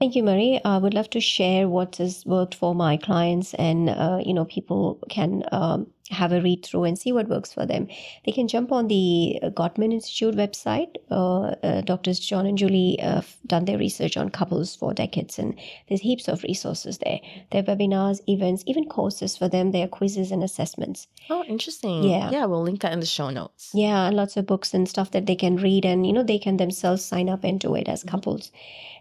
[0.00, 0.60] Thank you, Marie.
[0.64, 4.44] I would love to share what has worked for my clients, and uh, you know,
[4.44, 7.88] people can um, have a read through and see what works for them.
[8.24, 10.96] They can jump on the Gottman Institute website.
[11.10, 15.58] Uh, uh, Doctors John and Julie have done their research on couples for decades, and
[15.88, 17.20] there's heaps of resources there.
[17.50, 19.72] There are webinars, events, even courses for them.
[19.72, 21.08] There are quizzes and assessments.
[21.30, 22.04] Oh, interesting.
[22.04, 22.30] Yeah.
[22.30, 23.70] Yeah, we'll link that in the show notes.
[23.74, 26.38] Yeah, and lots of books and stuff that they can read, and you know, they
[26.38, 28.50] can themselves sign up and do it as couples.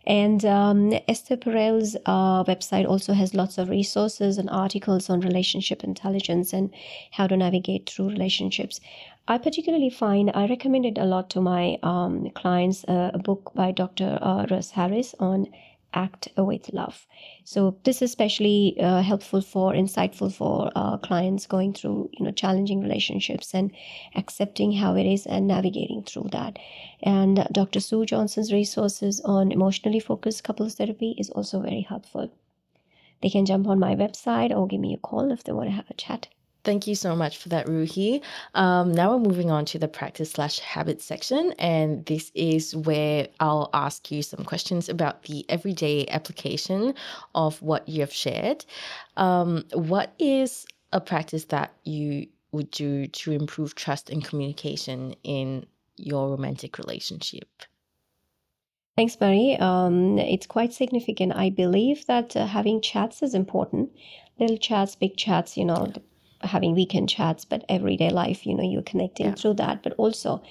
[0.07, 5.83] And um, Esther Perel's uh, website also has lots of resources and articles on relationship
[5.83, 6.73] intelligence and
[7.11, 8.79] how to navigate through relationships.
[9.29, 13.51] I particularly find I recommend it a lot to my um, clients uh, a book
[13.53, 14.17] by Dr.
[14.21, 15.47] Uh, Russ Harris on
[15.93, 17.07] ACT with Love.
[17.43, 22.31] So this is especially uh, helpful for insightful for uh, clients going through you know
[22.31, 23.71] challenging relationships and
[24.15, 26.59] accepting how it is and navigating through that.
[27.01, 27.79] And Dr.
[27.79, 32.31] Sue Johnson's resources on emotionally focused couples therapy is also very helpful.
[33.21, 35.75] They can jump on my website or give me a call if they want to
[35.75, 36.27] have a chat.
[36.67, 38.21] Thank you so much for that, Roohi.
[38.53, 43.29] Um, now we're moving on to the practice slash habit section, and this is where
[43.39, 46.93] I'll ask you some questions about the everyday application
[47.33, 48.65] of what you have shared.
[49.15, 55.65] Um, what is a practice that you would do to improve trust and communication in
[55.95, 57.47] your romantic relationship?
[58.97, 59.55] Thanks, Mary.
[59.57, 61.31] Um, it's quite significant.
[61.33, 63.91] I believe that uh, having chats is important.
[64.37, 65.93] Little chats, big chats, you know,
[66.41, 69.35] having weekend chats, but everyday life, you know, you're connecting Yeah.
[69.35, 69.83] through that.
[69.83, 70.41] But also,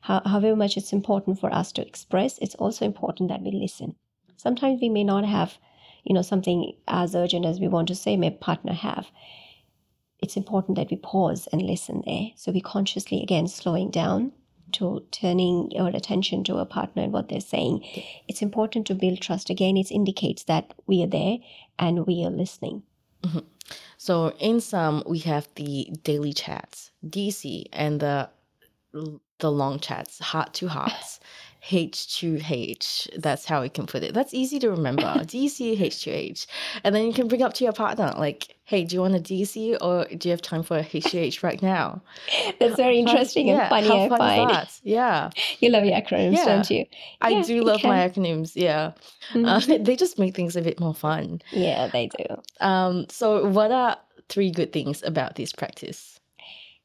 [0.00, 3.94] how, however much it's important for us to express, it's also important that we listen.
[4.36, 5.58] Sometimes we may not have,
[6.04, 9.10] you know, something as urgent as we want to say, may partner have.
[10.20, 12.28] It's important that we pause and listen there.
[12.36, 14.32] So we consciously, again, slowing down
[14.72, 17.84] to turning our attention to a partner and what they're saying.
[18.26, 19.50] It's important to build trust.
[19.50, 21.38] Again, it indicates that we are there
[21.78, 22.82] and we are listening.
[23.96, 28.28] So in some we have the daily chats, DC, and the
[29.38, 31.20] the long chats, heart to hearts.
[31.68, 33.20] H2H.
[33.20, 34.12] That's how we can put it.
[34.12, 35.02] That's easy to remember.
[35.02, 36.46] DC H2H.
[36.82, 39.18] And then you can bring up to your partner, like, hey, do you want a
[39.18, 42.02] DC or do you have time for a H2H right now?
[42.60, 44.50] That's very interesting how, and yeah, funny, how I fun find.
[44.50, 44.80] Is that?
[44.82, 45.30] Yeah.
[45.60, 46.44] You love your acronyms, yeah.
[46.44, 46.84] don't you?
[47.22, 48.92] I do love my acronyms, yeah.
[49.32, 49.46] Mm-hmm.
[49.46, 51.40] Uh, they just make things a bit more fun.
[51.52, 52.42] Yeah, they do.
[52.60, 53.96] Um, so, what are
[54.28, 56.20] three good things about this practice?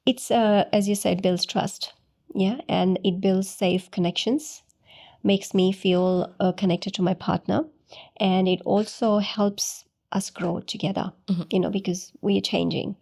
[0.06, 1.92] It's, uh, as you said, builds trust.
[2.34, 4.62] Yeah, and it builds safe connections
[5.24, 7.66] makes me feel uh, connected to my partner,
[8.18, 11.14] and it also helps us grow together.
[11.28, 11.54] Mhm.
[11.54, 12.96] You know, because we are changing,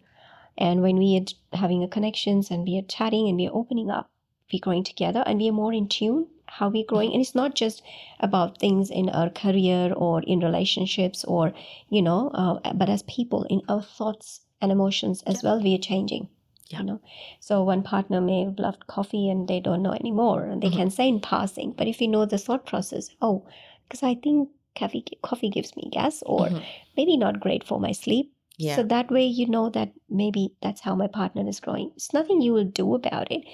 [0.56, 3.90] and when we are having a connections and we are chatting and we are opening
[3.90, 4.10] up,
[4.52, 7.12] we're growing together, and we are more in tune how we're growing.
[7.12, 7.82] And it's not just
[8.20, 11.52] about things in our career or in relationships or
[11.90, 15.78] you know, uh, but as people in our thoughts and emotions as well, we are
[15.78, 16.28] changing.
[16.68, 16.80] Yeah.
[16.80, 17.00] You know,
[17.40, 20.76] so one partner may have loved coffee and they don't know anymore, and they Mhm.
[20.76, 21.72] can say in passing.
[21.72, 23.44] But if you know the thought process, oh,
[23.84, 26.62] because I think coffee coffee gives me gas, or Mhm.
[26.96, 28.32] maybe not great for my sleep.
[28.58, 28.76] Yeah.
[28.76, 31.90] So that way you know that maybe that's how my partner is growing.
[31.96, 33.44] It's nothing you will do about it.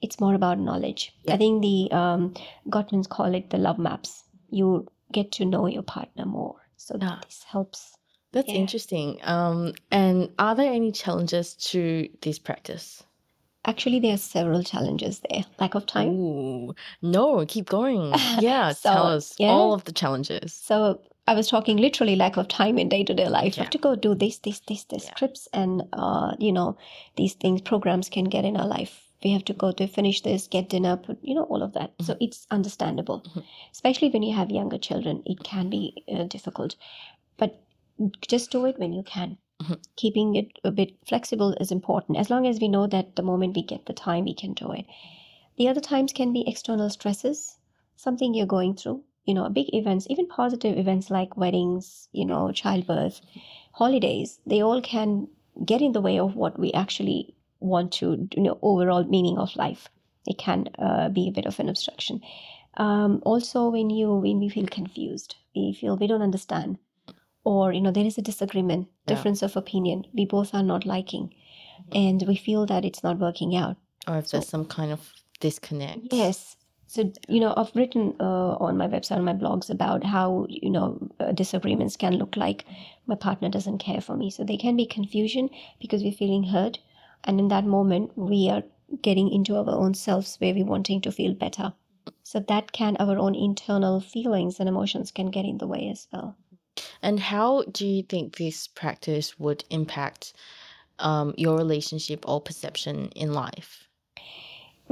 [0.00, 1.12] It's more about knowledge.
[1.24, 1.34] Yeah.
[1.34, 2.34] I think the um,
[2.68, 4.24] Gottmans call it the love maps.
[4.50, 6.56] You get to know your partner more.
[6.76, 7.18] So Yeah.
[7.26, 7.96] this helps.
[8.32, 8.54] That's Yeah.
[8.56, 9.18] interesting.
[9.22, 13.02] Um, and are there any challenges to this practice?
[13.64, 15.44] Actually, there are several challenges there.
[15.60, 16.08] Lack of time.
[16.08, 18.12] Ooh, no, keep going.
[18.40, 19.48] Yeah, So, tell us yeah.
[19.50, 20.52] all of the challenges.
[20.52, 23.56] So I was talking literally lack of time in day to day life.
[23.56, 25.14] You have to go do this, this, this, this Yeah.
[25.14, 26.76] trips, and uh, you know
[27.16, 29.08] these things programs can get in our life.
[29.22, 31.92] We have to go to finish this, get dinner, put, you know all of that.
[32.00, 33.44] So it's understandable, Mhm.
[33.70, 35.22] especially when you have younger children.
[35.24, 36.74] It can be uh, difficult,
[37.36, 37.60] but
[38.20, 39.38] just do it when you can.
[39.62, 39.78] Mhm.
[39.96, 42.18] Keeping it a bit flexible is important.
[42.18, 44.72] As long as we know that the moment we get the time, we can do
[44.72, 44.86] it.
[45.56, 47.58] The other times can be external stresses,
[47.96, 52.50] something you're going through, you know, big events, even positive events like weddings, you know,
[52.52, 53.20] childbirth,
[53.72, 55.28] holidays, they all can
[55.64, 59.54] get in the way of what we actually want to, you know, overall meaning of
[59.56, 59.88] life.
[60.26, 62.20] It can uh, be a bit of an obstruction.
[62.76, 66.78] Um, also, when you when we feel confused, we feel we don't understand,
[67.44, 69.14] or you know, there is a disagreement, Yeah.
[69.14, 71.34] difference of opinion, we both are not liking,
[71.92, 73.76] and we feel that it's not working out.
[74.08, 76.12] Or if So- there's some kind of disconnect.
[76.12, 76.56] Yes.
[76.86, 80.68] So, you know, I've written uh, on my website, on my blogs about how, you
[80.70, 82.64] know, uh, disagreements can look like.
[83.06, 84.30] my partner doesn't care for me.
[84.30, 85.48] So there can be confusion
[85.80, 86.78] because we're feeling hurt.
[87.24, 88.62] And in that moment, we are
[89.02, 91.72] getting into our own selves where we're wanting to feel better.
[92.22, 96.06] So that can, our own internal feelings and emotions can get in the way as
[96.12, 96.36] well.
[97.02, 100.32] And how do you think this practice would impact
[100.98, 103.88] um, your relationship or perception in life?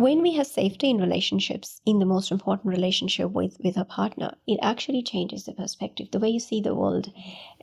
[0.01, 4.33] when we have safety in relationships in the most important relationship with with a partner
[4.47, 7.13] it actually changes the perspective the way you see the world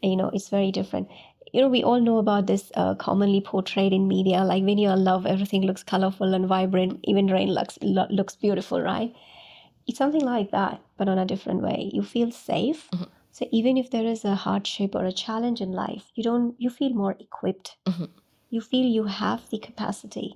[0.04, 1.08] you know it's very different
[1.54, 4.93] you know we all know about this uh, commonly portrayed in media like when you're
[4.93, 9.16] in love everything looks colorful and vibrant even rain looks lo- looks beautiful right
[9.88, 13.16] it's something like that but on a different way you feel safe mm-hmm.
[13.38, 16.69] So even if there is a hardship or a challenge in life you don't you
[16.69, 18.05] feel more equipped mm-hmm.
[18.49, 20.29] you feel you have the capacity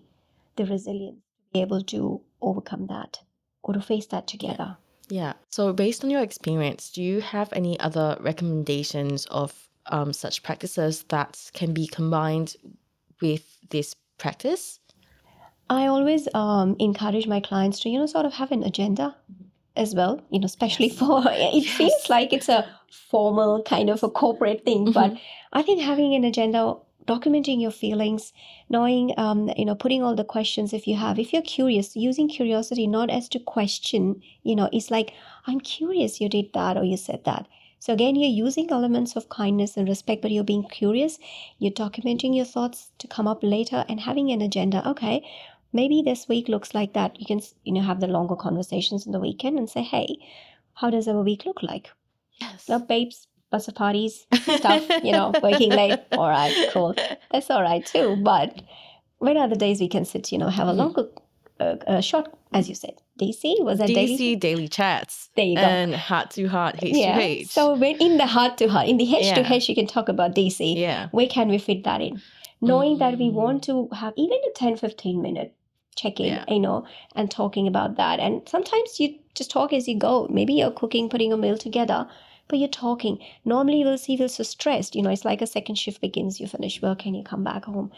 [0.56, 3.20] the resilience to be able to overcome that
[3.64, 4.78] or to face that together.
[5.10, 5.34] Yeah.
[5.50, 11.04] So, based on your experience, do you have any other recommendations of um, such practices
[11.10, 12.56] that can be combined
[13.22, 14.80] with this practice?
[15.70, 19.16] I always um, encourage my clients to, you know, sort of have an agenda
[19.76, 24.10] as well, you know, especially for it feels like it's a formal kind of a
[24.10, 24.94] corporate thing, mm-hmm.
[24.94, 25.18] but
[25.54, 26.76] I think having an agenda
[27.08, 28.32] documenting your feelings
[28.70, 32.30] knowing um, you know putting all the questions if you have if you're curious using
[32.30, 35.12] curiosity not as to question you know it's like
[35.48, 37.48] i'm curious you did that or you said that.
[37.80, 41.18] So again you're using elements of kindness and respect but you're being curious
[41.58, 45.26] you're documenting your thoughts to come up later and having an agenda okay
[45.74, 47.20] maybe this week looks like that.
[47.20, 50.18] You can you know have the longer conversations in the weekend and say hey
[50.76, 51.92] how does our week look like
[52.42, 56.00] yes now babes lots of parties, stuff, you know, working late.
[56.14, 56.96] All right, cool.
[57.32, 58.18] That's all right too.
[58.24, 58.62] But
[59.20, 60.80] when are the days we can sit, you know, have a mm-hmm.
[60.80, 61.08] longer,
[61.60, 64.36] uh, uh, short, as you said, DC was that DC daily?
[64.36, 65.30] daily chats.
[65.36, 65.62] There you go.
[65.62, 67.16] And heart to heart, H yeah.
[67.16, 67.48] to H.
[67.48, 69.36] So when in the heart to heart, in the H yeah.
[69.36, 70.76] to H, you can talk about DC.
[70.76, 71.10] Yeah.
[71.12, 72.22] Where can we fit that in?
[72.62, 73.00] Knowing mm.
[73.00, 75.56] that we want to have even a 10, 15 minute
[75.96, 76.46] check in, yeah.
[76.48, 76.86] you know,
[77.16, 78.20] and talking about that.
[78.20, 80.28] And sometimes you just talk as you go.
[80.30, 82.08] Maybe you're cooking, putting a meal together
[82.52, 83.18] but you're talking.
[83.46, 84.94] Normally, you'll see feel so stressed.
[84.94, 87.64] You know, it's like a second shift begins, you finish work and you come back
[87.64, 87.92] home.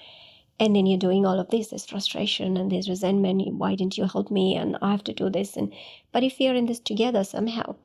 [0.59, 1.69] And then you're doing all of this.
[1.69, 3.55] There's frustration and there's resentment.
[3.55, 4.55] Why didn't you help me?
[4.55, 5.57] And I have to do this.
[5.57, 5.73] And
[6.11, 7.75] but if we're in this together somehow,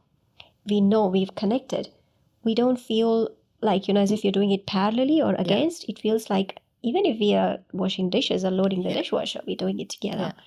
[0.67, 1.89] we know we've connected.
[2.45, 3.31] We don't feel
[3.63, 5.89] like you know as if you're doing it parallelly or against.
[5.89, 5.93] Yeah.
[5.93, 8.99] It feels like even if we are washing dishes or loading the yeah.
[8.99, 10.35] dishwasher, we're doing it together.
[10.37, 10.43] Yeah.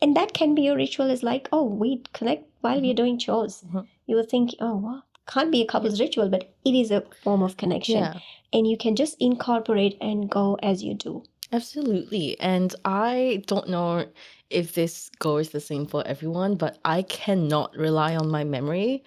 [0.00, 2.86] And that can be a ritual is like, oh, we connect while mm-hmm.
[2.86, 3.64] we're doing chores.
[3.66, 3.80] Mm-hmm.
[4.06, 7.42] You will think, oh, wow, can't be a couple's ritual, but it is a form
[7.42, 7.98] of connection.
[7.98, 8.18] Yeah.
[8.52, 11.22] And you can just incorporate and go as you do.
[11.52, 12.38] Absolutely.
[12.40, 14.06] And I don't know
[14.50, 19.02] if this goes the same for everyone, but I cannot rely on my memory.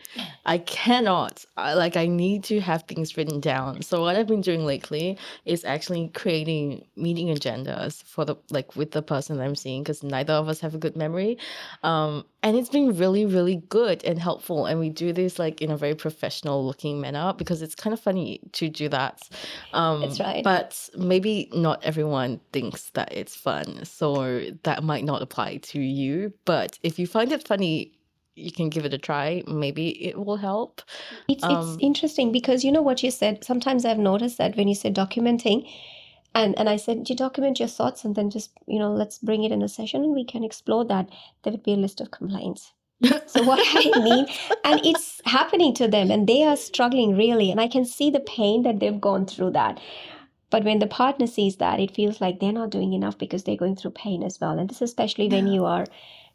[0.46, 1.46] I cannot.
[1.56, 3.82] I, like, I need to have things written down.
[3.82, 8.92] So, what I've been doing lately is actually creating meeting agendas for the, like, with
[8.92, 11.38] the person that I'm seeing, because neither of us have a good memory.
[11.84, 14.66] Um, and it's been really, really good and helpful.
[14.66, 18.00] And we do this, like, in a very professional looking manner because it's kind of
[18.00, 19.28] funny to do that.
[19.74, 20.44] Um, That's right.
[20.44, 23.84] But maybe not everyone thinks that it's fun.
[23.86, 26.34] So, that might not apply to you.
[26.46, 27.92] But if you find it funny,
[28.36, 29.44] you can give it a try.
[29.48, 30.82] Maybe it will help.
[31.28, 33.44] It's, um, it's interesting because you know what you said.
[33.44, 35.70] Sometimes I've noticed that when you say documenting,
[36.36, 39.44] and and I said you document your thoughts and then just you know let's bring
[39.44, 41.10] it in a session and we can explore that.
[41.44, 42.74] There would be a list of complaints.
[43.28, 44.28] so what I mean,
[44.64, 48.20] and it's happening to them, and they are struggling really, and I can see the
[48.20, 49.80] pain that they've gone through that.
[50.50, 53.56] But when the partner sees that, it feels like they're not doing enough because they're
[53.56, 54.58] going through pain as well.
[54.58, 55.86] And this especially when you are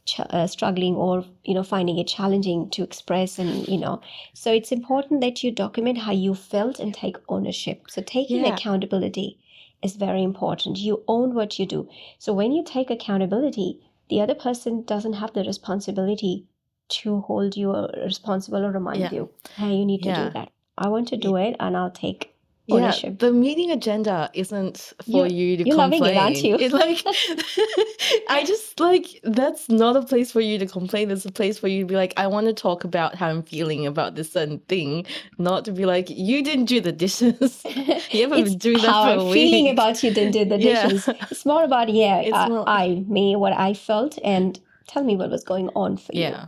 [0.05, 4.00] ch- uh, struggling or you know finding it challenging to express and you know
[4.32, 8.55] so it's important that you document how you felt and take ownership so taking yeah.
[8.55, 9.38] accountability
[9.82, 11.88] is very important you own what you do
[12.18, 13.80] so when you take accountability
[14.11, 16.44] the other person doesn't have the responsibility
[16.88, 17.74] to hold you
[18.05, 19.11] responsible or remind yeah.
[19.11, 20.24] you hey you need to yeah.
[20.24, 22.34] do that i want to do it and i'll take.
[22.66, 26.00] Yeah, the meeting agenda isn't for you're, you to you're complain.
[26.00, 26.56] Loving it, aren't you?
[26.58, 27.04] It's like
[28.30, 31.10] I just like that's not a place for you to complain.
[31.10, 33.42] It's a place for you to be like, I want to talk about how I'm
[33.42, 35.04] feeling about this certain thing,
[35.36, 37.62] not to be like, you didn't do the dishes.
[38.10, 39.34] you haven't been doing that for a I'm week.
[39.34, 41.06] feeling about you didn't do the dishes.
[41.06, 41.26] Yeah.
[41.30, 42.64] It's more about yeah, uh, more...
[42.66, 46.28] I me what I felt and tell me what was going on for yeah.
[46.28, 46.34] you.
[46.34, 46.46] Yeah.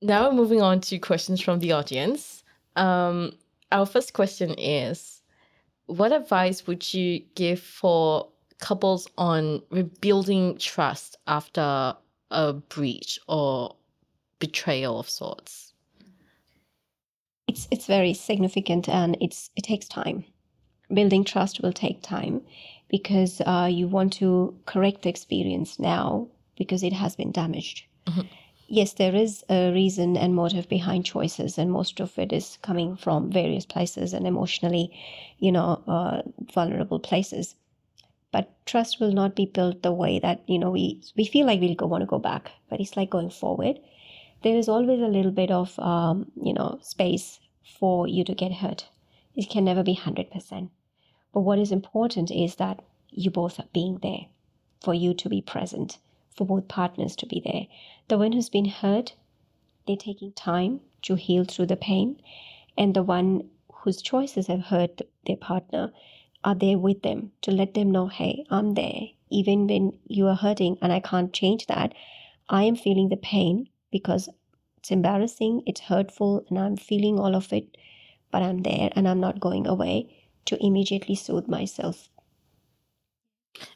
[0.00, 2.42] Now we're moving on to questions from the audience.
[2.76, 3.32] Um,
[3.74, 5.20] our first question is
[5.86, 8.28] what advice would you give for
[8.60, 11.94] couples on rebuilding trust after
[12.30, 13.76] a breach or
[14.38, 15.72] betrayal of sorts?
[17.46, 20.24] it's it's very significant and it's it takes time
[20.92, 22.40] building trust will take time
[22.88, 28.26] because uh, you want to correct the experience now because it has been damaged Mhm.
[28.74, 32.96] Yes there is a reason and motive behind choices and most of it is coming
[32.96, 34.90] from various places and emotionally
[35.38, 36.22] you know uh,
[36.52, 37.56] vulnerable places.
[38.32, 41.60] But trust will not be built the way that you know we we feel like
[41.76, 43.78] go want to go back but it's like going forward.
[44.42, 47.40] There is always a little bit of um, you know space
[47.78, 48.88] for you to get hurt.
[49.36, 50.70] It can never be 100%
[51.32, 54.26] but what is important is that you both are being there
[54.80, 55.98] for you to be present
[56.34, 57.66] for both partners to be there.
[58.08, 59.14] The one who's been hurt
[59.86, 62.20] they're taking time to heal through the pain
[62.76, 65.92] and the one whose choices have hurt their partner
[66.42, 69.08] are there with them to let them know hey i'm there.
[69.30, 71.92] Even when you are hurting and i can't change that
[72.48, 74.28] i am feeling the pain because
[74.78, 77.76] it's embarrassing it's hurtful and i'm feeling all of it
[78.30, 80.08] but i'm there and i'm not going away
[80.44, 82.08] to immediately soothe myself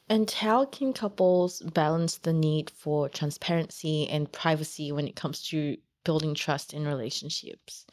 [0.08, 5.76] And how can couples balance the need for transparency and privacy when it comes to
[6.04, 7.86] building trust in relationships?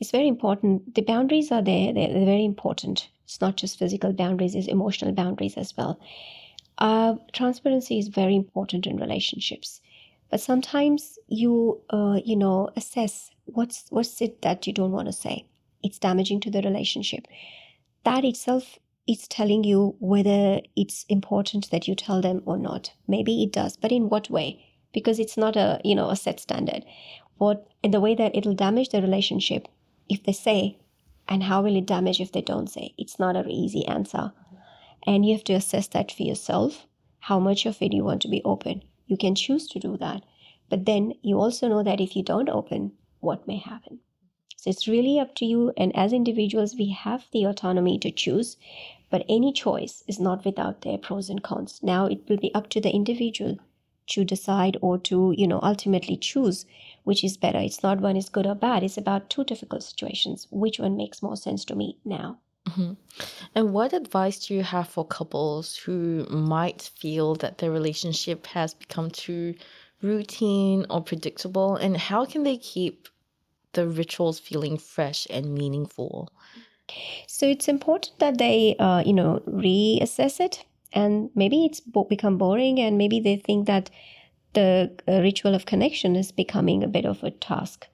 [0.00, 0.94] it's very important.
[0.94, 1.92] The boundaries are there.
[1.92, 3.08] They're, very important.
[3.24, 5.98] It's not just physical boundaries it's emotional boundaries as well.
[6.78, 9.80] Uh, transparency is very important in relationships.
[10.30, 15.12] But sometimes you uh, you know assess what's what's it that you don't want to
[15.12, 15.46] say.
[15.82, 17.26] It's damaging to the relationship.
[18.04, 22.92] That itself is telling you whether it's important that you tell them or not.
[23.06, 24.64] Maybe it does but in what way?
[24.92, 26.84] Because it's not a you know a set standard.
[27.36, 29.68] What in the way that it'll damage the relationship
[30.08, 30.78] if they say
[31.28, 32.94] and how will it damage if they don't say?
[32.98, 34.32] It's not an easy answer.
[35.06, 36.86] And you have to assess that for yourself
[37.18, 38.82] how much of it you want to be open.
[39.06, 40.22] You can choose to do that
[40.70, 44.00] but then you also know that if you don't open what may happen.
[44.56, 48.56] So it's really up to you and as individuals we have the autonomy to choose
[49.10, 52.68] but any choice is not without their pros and cons now it will be up
[52.68, 53.58] to the individual
[54.06, 56.66] to decide or to you know ultimately choose
[57.04, 60.46] which is better it's not one is good or bad it's about two difficult situations
[60.50, 62.96] which one makes more sense to me now Mhm.
[63.54, 68.72] And what advice do you have for couples who might feel that their relationship has
[68.74, 69.54] become too
[70.00, 71.76] routine or predictable?
[71.76, 73.08] And how can they keep
[73.72, 76.30] the rituals feeling fresh and meaningful?
[77.26, 82.78] So it's important that they uh, you know reassess it and maybe it's become boring
[82.80, 83.90] and maybe they think that
[84.52, 87.88] the uh, ritual of connection is becoming a bit of a task.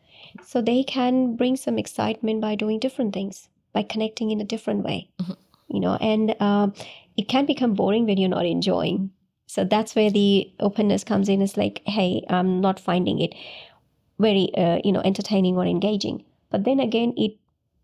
[0.45, 4.85] So they can bring some excitement by doing different things by connecting in a different
[4.85, 5.37] way Mhm.
[5.69, 6.75] you know and um,
[7.17, 9.11] it can become boring when you're not enjoying.
[9.47, 11.43] So that's where the openness comes in.
[11.43, 13.35] It's like hey i'm not finding it
[14.19, 16.25] very uh, you know entertaining or engaging.
[16.51, 17.40] But then again it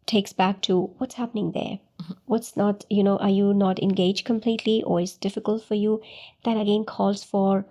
[0.06, 2.16] takes back to what's happening there Mhm.
[2.26, 6.00] what's not you know are you not engaged completely or is difficult for you
[6.44, 7.64] that again calls for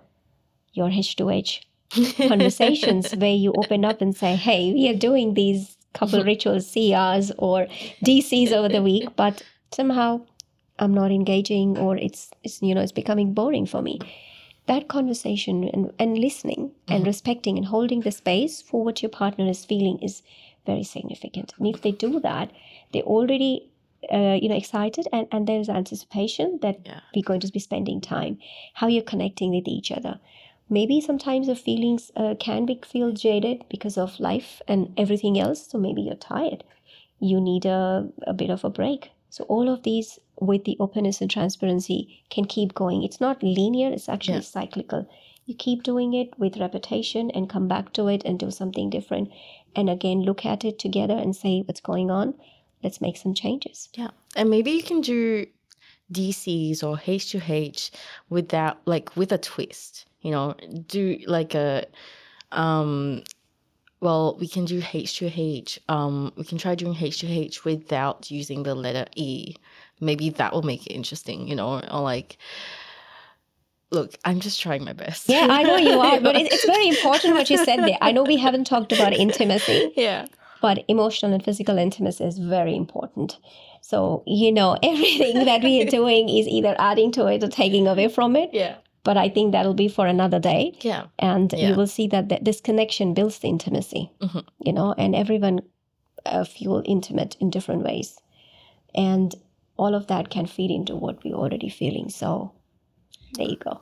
[0.72, 1.60] your h2h
[2.28, 7.32] conversations where you open up and say hey we are doing these couple rituals crs
[7.38, 7.66] or
[8.04, 10.20] dcs over the week but somehow
[10.78, 13.98] i'm not engaging or it's, it's you know it's becoming boring for me
[14.66, 17.06] that conversation and, and listening and Mhm.
[17.06, 20.22] respecting and holding the space for what your partner is feeling is
[20.66, 21.54] very significant.
[21.58, 22.50] And if they do that
[22.92, 23.70] they're already
[24.12, 27.00] uh, you know excited and, and there's anticipation that Yeah.
[27.14, 28.38] we're going to be spending time
[28.74, 30.20] how you're connecting with each other.
[30.68, 35.66] Maybe sometimes the feelings uh, can be feel jaded because of life and everything else
[35.70, 36.64] so maybe you're tired.
[37.18, 39.10] You need a, a bit of a break.
[39.30, 43.02] So all of these with the openness and transparency can keep going.
[43.02, 44.40] It's not linear it's actually Yeah.
[44.58, 45.06] cyclical.
[45.46, 49.30] You keep doing it with repetition and come back to it and do something different
[49.76, 52.34] and again look at it together and say what's going on
[52.82, 54.10] let's make some changes Yeah.
[54.36, 55.46] And maybe you can do
[56.12, 57.90] DCs or H2H
[58.28, 60.06] without like with a twist.
[60.20, 60.54] You know,
[60.86, 61.86] do like a
[62.52, 63.22] um
[64.00, 65.78] well, we can do H2H.
[65.88, 69.54] Um we can try doing H2H without using the letter E.
[70.00, 72.38] Maybe that will make it interesting, you know, or like
[73.96, 75.28] look, I'm just trying my best.
[75.34, 78.24] yeah i know you are but it's very important what you said there i know
[78.32, 80.26] we haven't talked about intimacy yeah.
[80.64, 83.38] but emotional and physical intimacy is very important
[83.90, 84.00] so
[84.42, 88.08] you know everything that we are doing is either adding to it or taking away
[88.18, 88.74] from it Yeah.
[89.08, 91.04] but i think that'll be for another day Yeah.
[91.30, 91.68] and Yeah.
[91.68, 94.44] you will see that th- this connection builds the intimacy Mhm.
[94.68, 95.60] you know and everyone
[96.34, 98.08] uh, feel intimate in different ways
[99.08, 99.34] and
[99.84, 102.30] all of that can feed into what we're already feeling so
[103.38, 103.74] there you go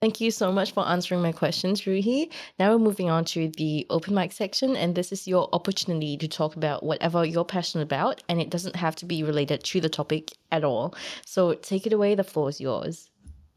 [0.00, 2.30] Thank you so much for answering my questions, Roohi.
[2.56, 6.28] Now we're moving on to the open mic section, and this is your opportunity to
[6.28, 9.88] talk about whatever you're passionate about, and it doesn't have to be related to the
[9.88, 10.94] topic at all.
[11.26, 13.10] So take it away, the floor is yours.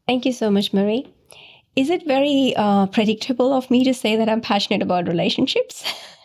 [0.08, 1.14] Thank you so much, Marie.
[1.76, 5.84] Is it very uh, predictable of me to say that I'm passionate about relationships?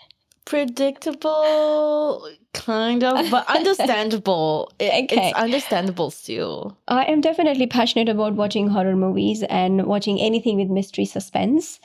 [0.47, 5.29] predictable kind of but understandable it, okay.
[5.29, 10.71] it's understandable still i am definitely passionate about watching horror movies and watching anything with
[10.71, 11.81] mystery suspense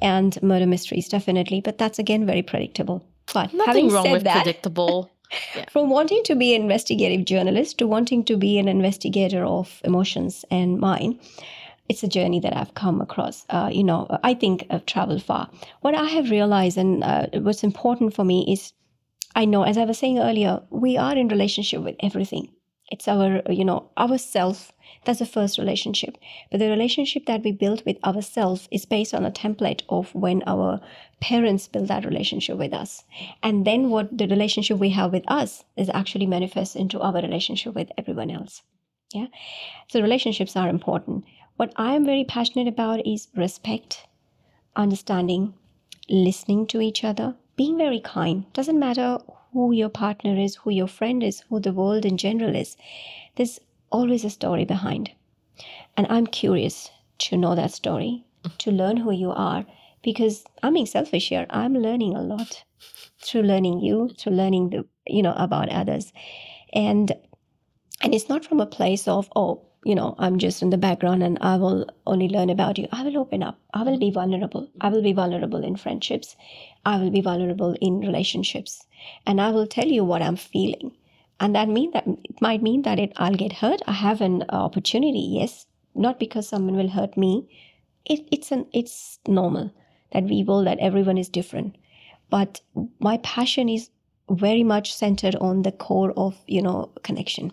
[0.00, 3.02] and murder mysteries definitely but that's again very predictable
[3.32, 5.10] but nothing wrong with that, predictable
[5.56, 5.64] yeah.
[5.70, 10.44] from wanting to be an investigative journalist to wanting to be an investigator of emotions
[10.50, 11.18] and mind
[11.88, 13.44] it's a journey that I've come across.
[13.50, 15.50] Uh, you know, I think I've traveled far.
[15.80, 18.72] What I have realized and uh, what's important for me is
[19.34, 22.52] I know, as I was saying earlier, we are in relationship with everything.
[22.90, 24.72] It's our, you know, ourself.
[25.04, 26.18] That's the first relationship.
[26.50, 30.42] But the relationship that we build with ourselves is based on a template of when
[30.46, 30.80] our
[31.20, 33.02] parents build that relationship with us.
[33.42, 37.74] And then what the relationship we have with us is actually manifests into our relationship
[37.74, 38.62] with everyone else.
[39.14, 39.26] Yeah.
[39.88, 41.24] So relationships are important.
[41.56, 44.06] What I am very passionate about is respect,
[44.74, 45.54] understanding,
[46.08, 48.50] listening to each other, being very kind.
[48.52, 49.18] Doesn't matter
[49.52, 52.76] who your partner is, who your friend is, who the world in general is.
[53.36, 55.10] There's always a story behind.
[55.96, 58.24] And I'm curious to know that story,
[58.58, 59.66] to learn who you are,
[60.02, 61.46] because I'm being selfish here.
[61.50, 62.64] I'm learning a lot
[63.20, 66.12] through learning you, through learning the you know about others.
[66.72, 67.12] And
[68.00, 71.22] and it's not from a place of, oh, you know, I'm just in the background
[71.22, 72.86] and I will only learn about you.
[72.92, 73.58] I will open up.
[73.74, 74.68] I will be vulnerable.
[74.80, 76.36] I will be vulnerable in friendships.
[76.84, 78.86] I will be vulnerable in relationships.
[79.26, 80.92] And I will tell you what I'm feeling.
[81.40, 83.82] And that mean that it might mean that it I'll get hurt.
[83.86, 87.48] I have an opportunity, yes, not because someone will hurt me.
[88.04, 89.72] It, it's an it's normal
[90.12, 91.76] that we will that everyone is different.
[92.30, 92.60] But
[93.00, 93.90] my passion is
[94.30, 97.52] very much centered on the core of, you know, connection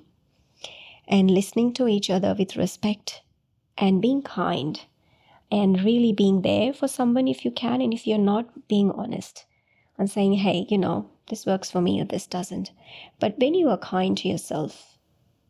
[1.10, 3.24] and listening to each other with respect
[3.80, 4.82] and being kind
[5.52, 9.46] and really being there for someone if you can and if you're not being honest
[9.98, 12.72] and saying hey you know this works for me or this doesn't.
[13.20, 14.98] But when you are kind to yourself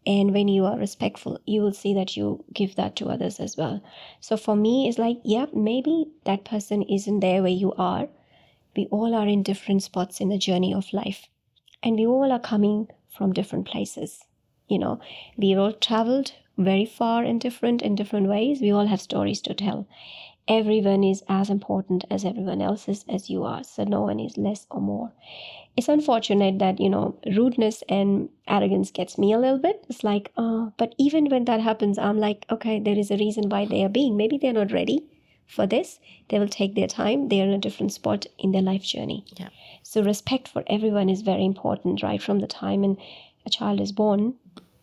[0.05, 3.57] and when you are respectful you will see that you give that to others as
[3.57, 3.81] well.
[4.21, 8.07] So for me it's like yeah maybe that person isn't there where you are.
[8.77, 11.27] We all are in different spots in the journey of life
[11.83, 14.23] and we all are coming from different places
[14.69, 14.99] you know
[15.37, 18.61] we all traveled very far and different in different ways.
[18.61, 19.87] We all have stories to tell.
[20.47, 24.37] Everyone is as important as everyone else is as you are so no one is
[24.37, 25.13] less or more.
[25.77, 29.85] It's unfortunate that you know rudeness and arrogance gets me a little bit.
[29.89, 33.49] It's like oh but even when that happens i'm like okay there is a reason
[33.49, 34.17] why they are being.
[34.17, 35.05] Maybe they're not ready
[35.47, 35.99] for this.
[36.29, 37.29] They will take their time.
[37.29, 39.25] They're in a different spot in their life journey.
[39.37, 39.49] Yeah.
[39.83, 42.97] So respect for everyone is very important right from the time and
[43.45, 44.35] a child is born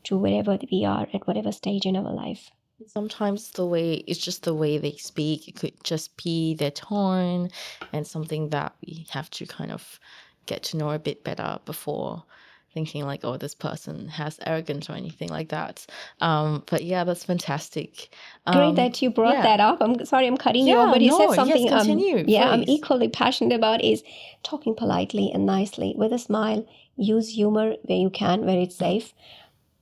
[0.06, 2.50] to wherever we are at whatever stage in our life.
[2.86, 5.48] Sometimes the way it's just the way they speak.
[5.48, 7.50] It could just be their tone
[7.92, 9.98] and something that we have to kind of
[10.44, 12.24] get to know a bit better before
[12.72, 15.86] thinking like, oh, this person has arrogance or anything like that.
[16.20, 18.10] Um, but yeah, that's fantastic.
[18.44, 19.42] Um, Great that you brought yeah.
[19.42, 19.78] that up.
[19.80, 21.64] I'm sorry, I'm cutting yeah, you off, but you no, said something.
[21.64, 24.04] Yes, continue, um, yeah, I'm equally passionate about is
[24.42, 26.68] talking politely and nicely with a smile.
[26.98, 29.14] Use humor where you can, where it's safe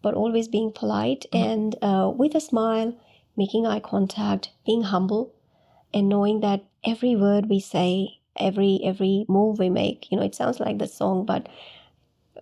[0.04, 1.50] but always being polite mm-hmm.
[1.50, 2.94] and uh, with a smile,
[3.36, 5.34] making eye contact, being humble,
[5.94, 10.34] and knowing that every word we say, every every move we make, you know, it
[10.34, 11.48] sounds like the song, but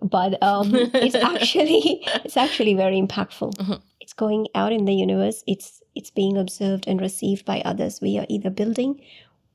[0.01, 3.55] but um, it's actually it's actually very impactful.
[3.55, 3.79] Mm-hmm.
[4.01, 5.43] It's going out in the universe.
[5.47, 8.01] It's it's being observed and received by others.
[8.01, 8.99] We are either building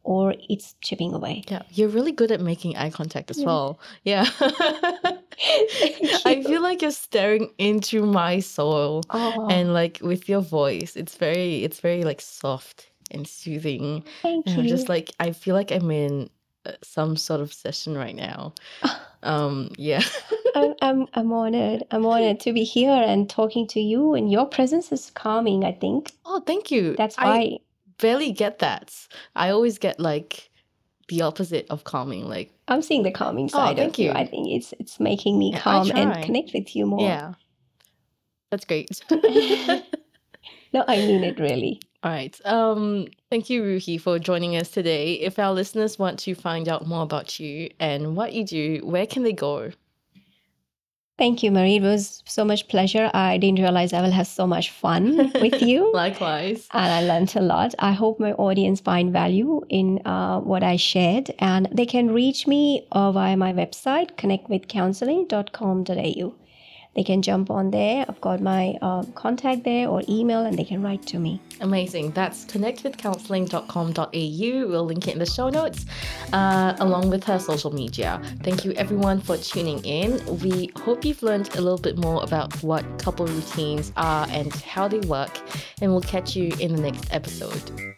[0.09, 1.45] or it's chipping away.
[1.49, 3.45] Yeah, you're really good at making eye contact as yeah.
[3.45, 3.79] well.
[4.05, 4.25] Yeah.
[4.41, 9.49] I feel like you're staring into my soul oh.
[9.51, 10.97] and like with your voice.
[10.97, 14.03] It's very it's very like soft and soothing.
[14.23, 14.63] Thank and you.
[14.63, 16.31] I'm just like I feel like I'm in
[16.65, 18.55] uh, some sort of session right now.
[19.25, 20.01] um yeah.
[20.55, 21.85] I'm, I'm I'm honored.
[21.91, 25.73] I'm honored to be here and talking to you and your presence is calming, I
[25.73, 26.13] think.
[26.25, 26.97] Oh, thank you.
[26.97, 27.59] That's why I,
[27.99, 28.95] barely get that.
[29.37, 30.51] I always get like
[31.09, 32.27] the opposite of calming.
[32.27, 34.07] Like I'm seeing the calming oh, side oh, of you.
[34.07, 34.13] you.
[34.13, 37.01] I think it's it's making me calm and connect with you more.
[37.01, 37.35] Yeah,
[38.51, 39.01] that's great.
[39.11, 41.81] no, I mean it really.
[42.05, 42.41] All right.
[42.45, 45.15] Um, thank you, Roohi, for joining us today.
[45.15, 49.05] If our listeners want to find out more about you and what you do, where
[49.05, 49.73] can they go?
[51.19, 51.77] Thank you, Marie.
[51.77, 53.11] It was so much pleasure.
[53.13, 55.91] I didn't realize I will have so much fun with you.
[55.93, 56.69] Likewise.
[56.73, 57.75] And I learned a lot.
[57.81, 61.35] I hope my audience find value in uh, what I shared.
[61.41, 66.35] And they can reach me uh, via my website, connectwithcounselling.com.au
[66.95, 68.05] they can jump on there.
[68.09, 71.41] I've got my uh, contact there or email and they can write to me.
[71.61, 72.13] Amazing.
[72.13, 74.69] That's connectwithcounselling.com.au.
[74.69, 75.87] We'll link it in the show notes
[76.33, 78.21] uh, along with her social media.
[78.43, 80.21] Thank you everyone for tuning in.
[80.41, 84.89] We hope you've learned a little bit more about what couple routines are and how
[84.89, 85.39] they work,
[85.81, 87.95] and we'll catch you in the next episode.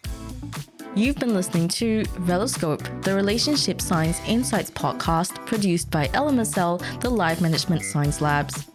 [0.96, 7.40] You've been listening to Reloscope, the Relationship Science Insights podcast produced by LMSL, the Life
[7.40, 8.69] Management Science Labs.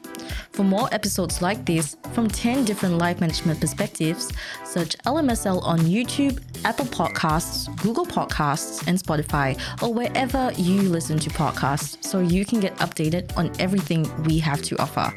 [0.51, 4.31] For more episodes like this from 10 different life management perspectives,
[4.63, 11.29] search LMSL on YouTube, Apple Podcasts, Google Podcasts, and Spotify, or wherever you listen to
[11.29, 15.13] podcasts so you can get updated on everything we have to offer.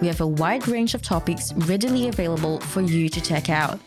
[0.00, 3.80] We have a wide range of topics readily available for you to check out.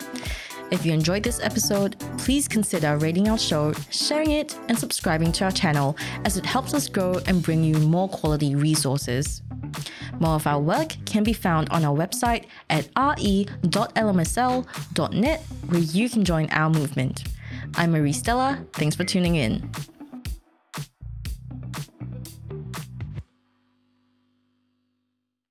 [0.71, 5.45] If you enjoyed this episode, please consider rating our show, sharing it, and subscribing to
[5.45, 9.41] our channel as it helps us grow and bring you more quality resources.
[10.19, 13.65] More of our work can be found on our website at re.lmsl.net,
[15.67, 17.23] where you can join our movement.
[17.75, 18.65] I'm Marie Stella.
[18.73, 19.69] Thanks for tuning in.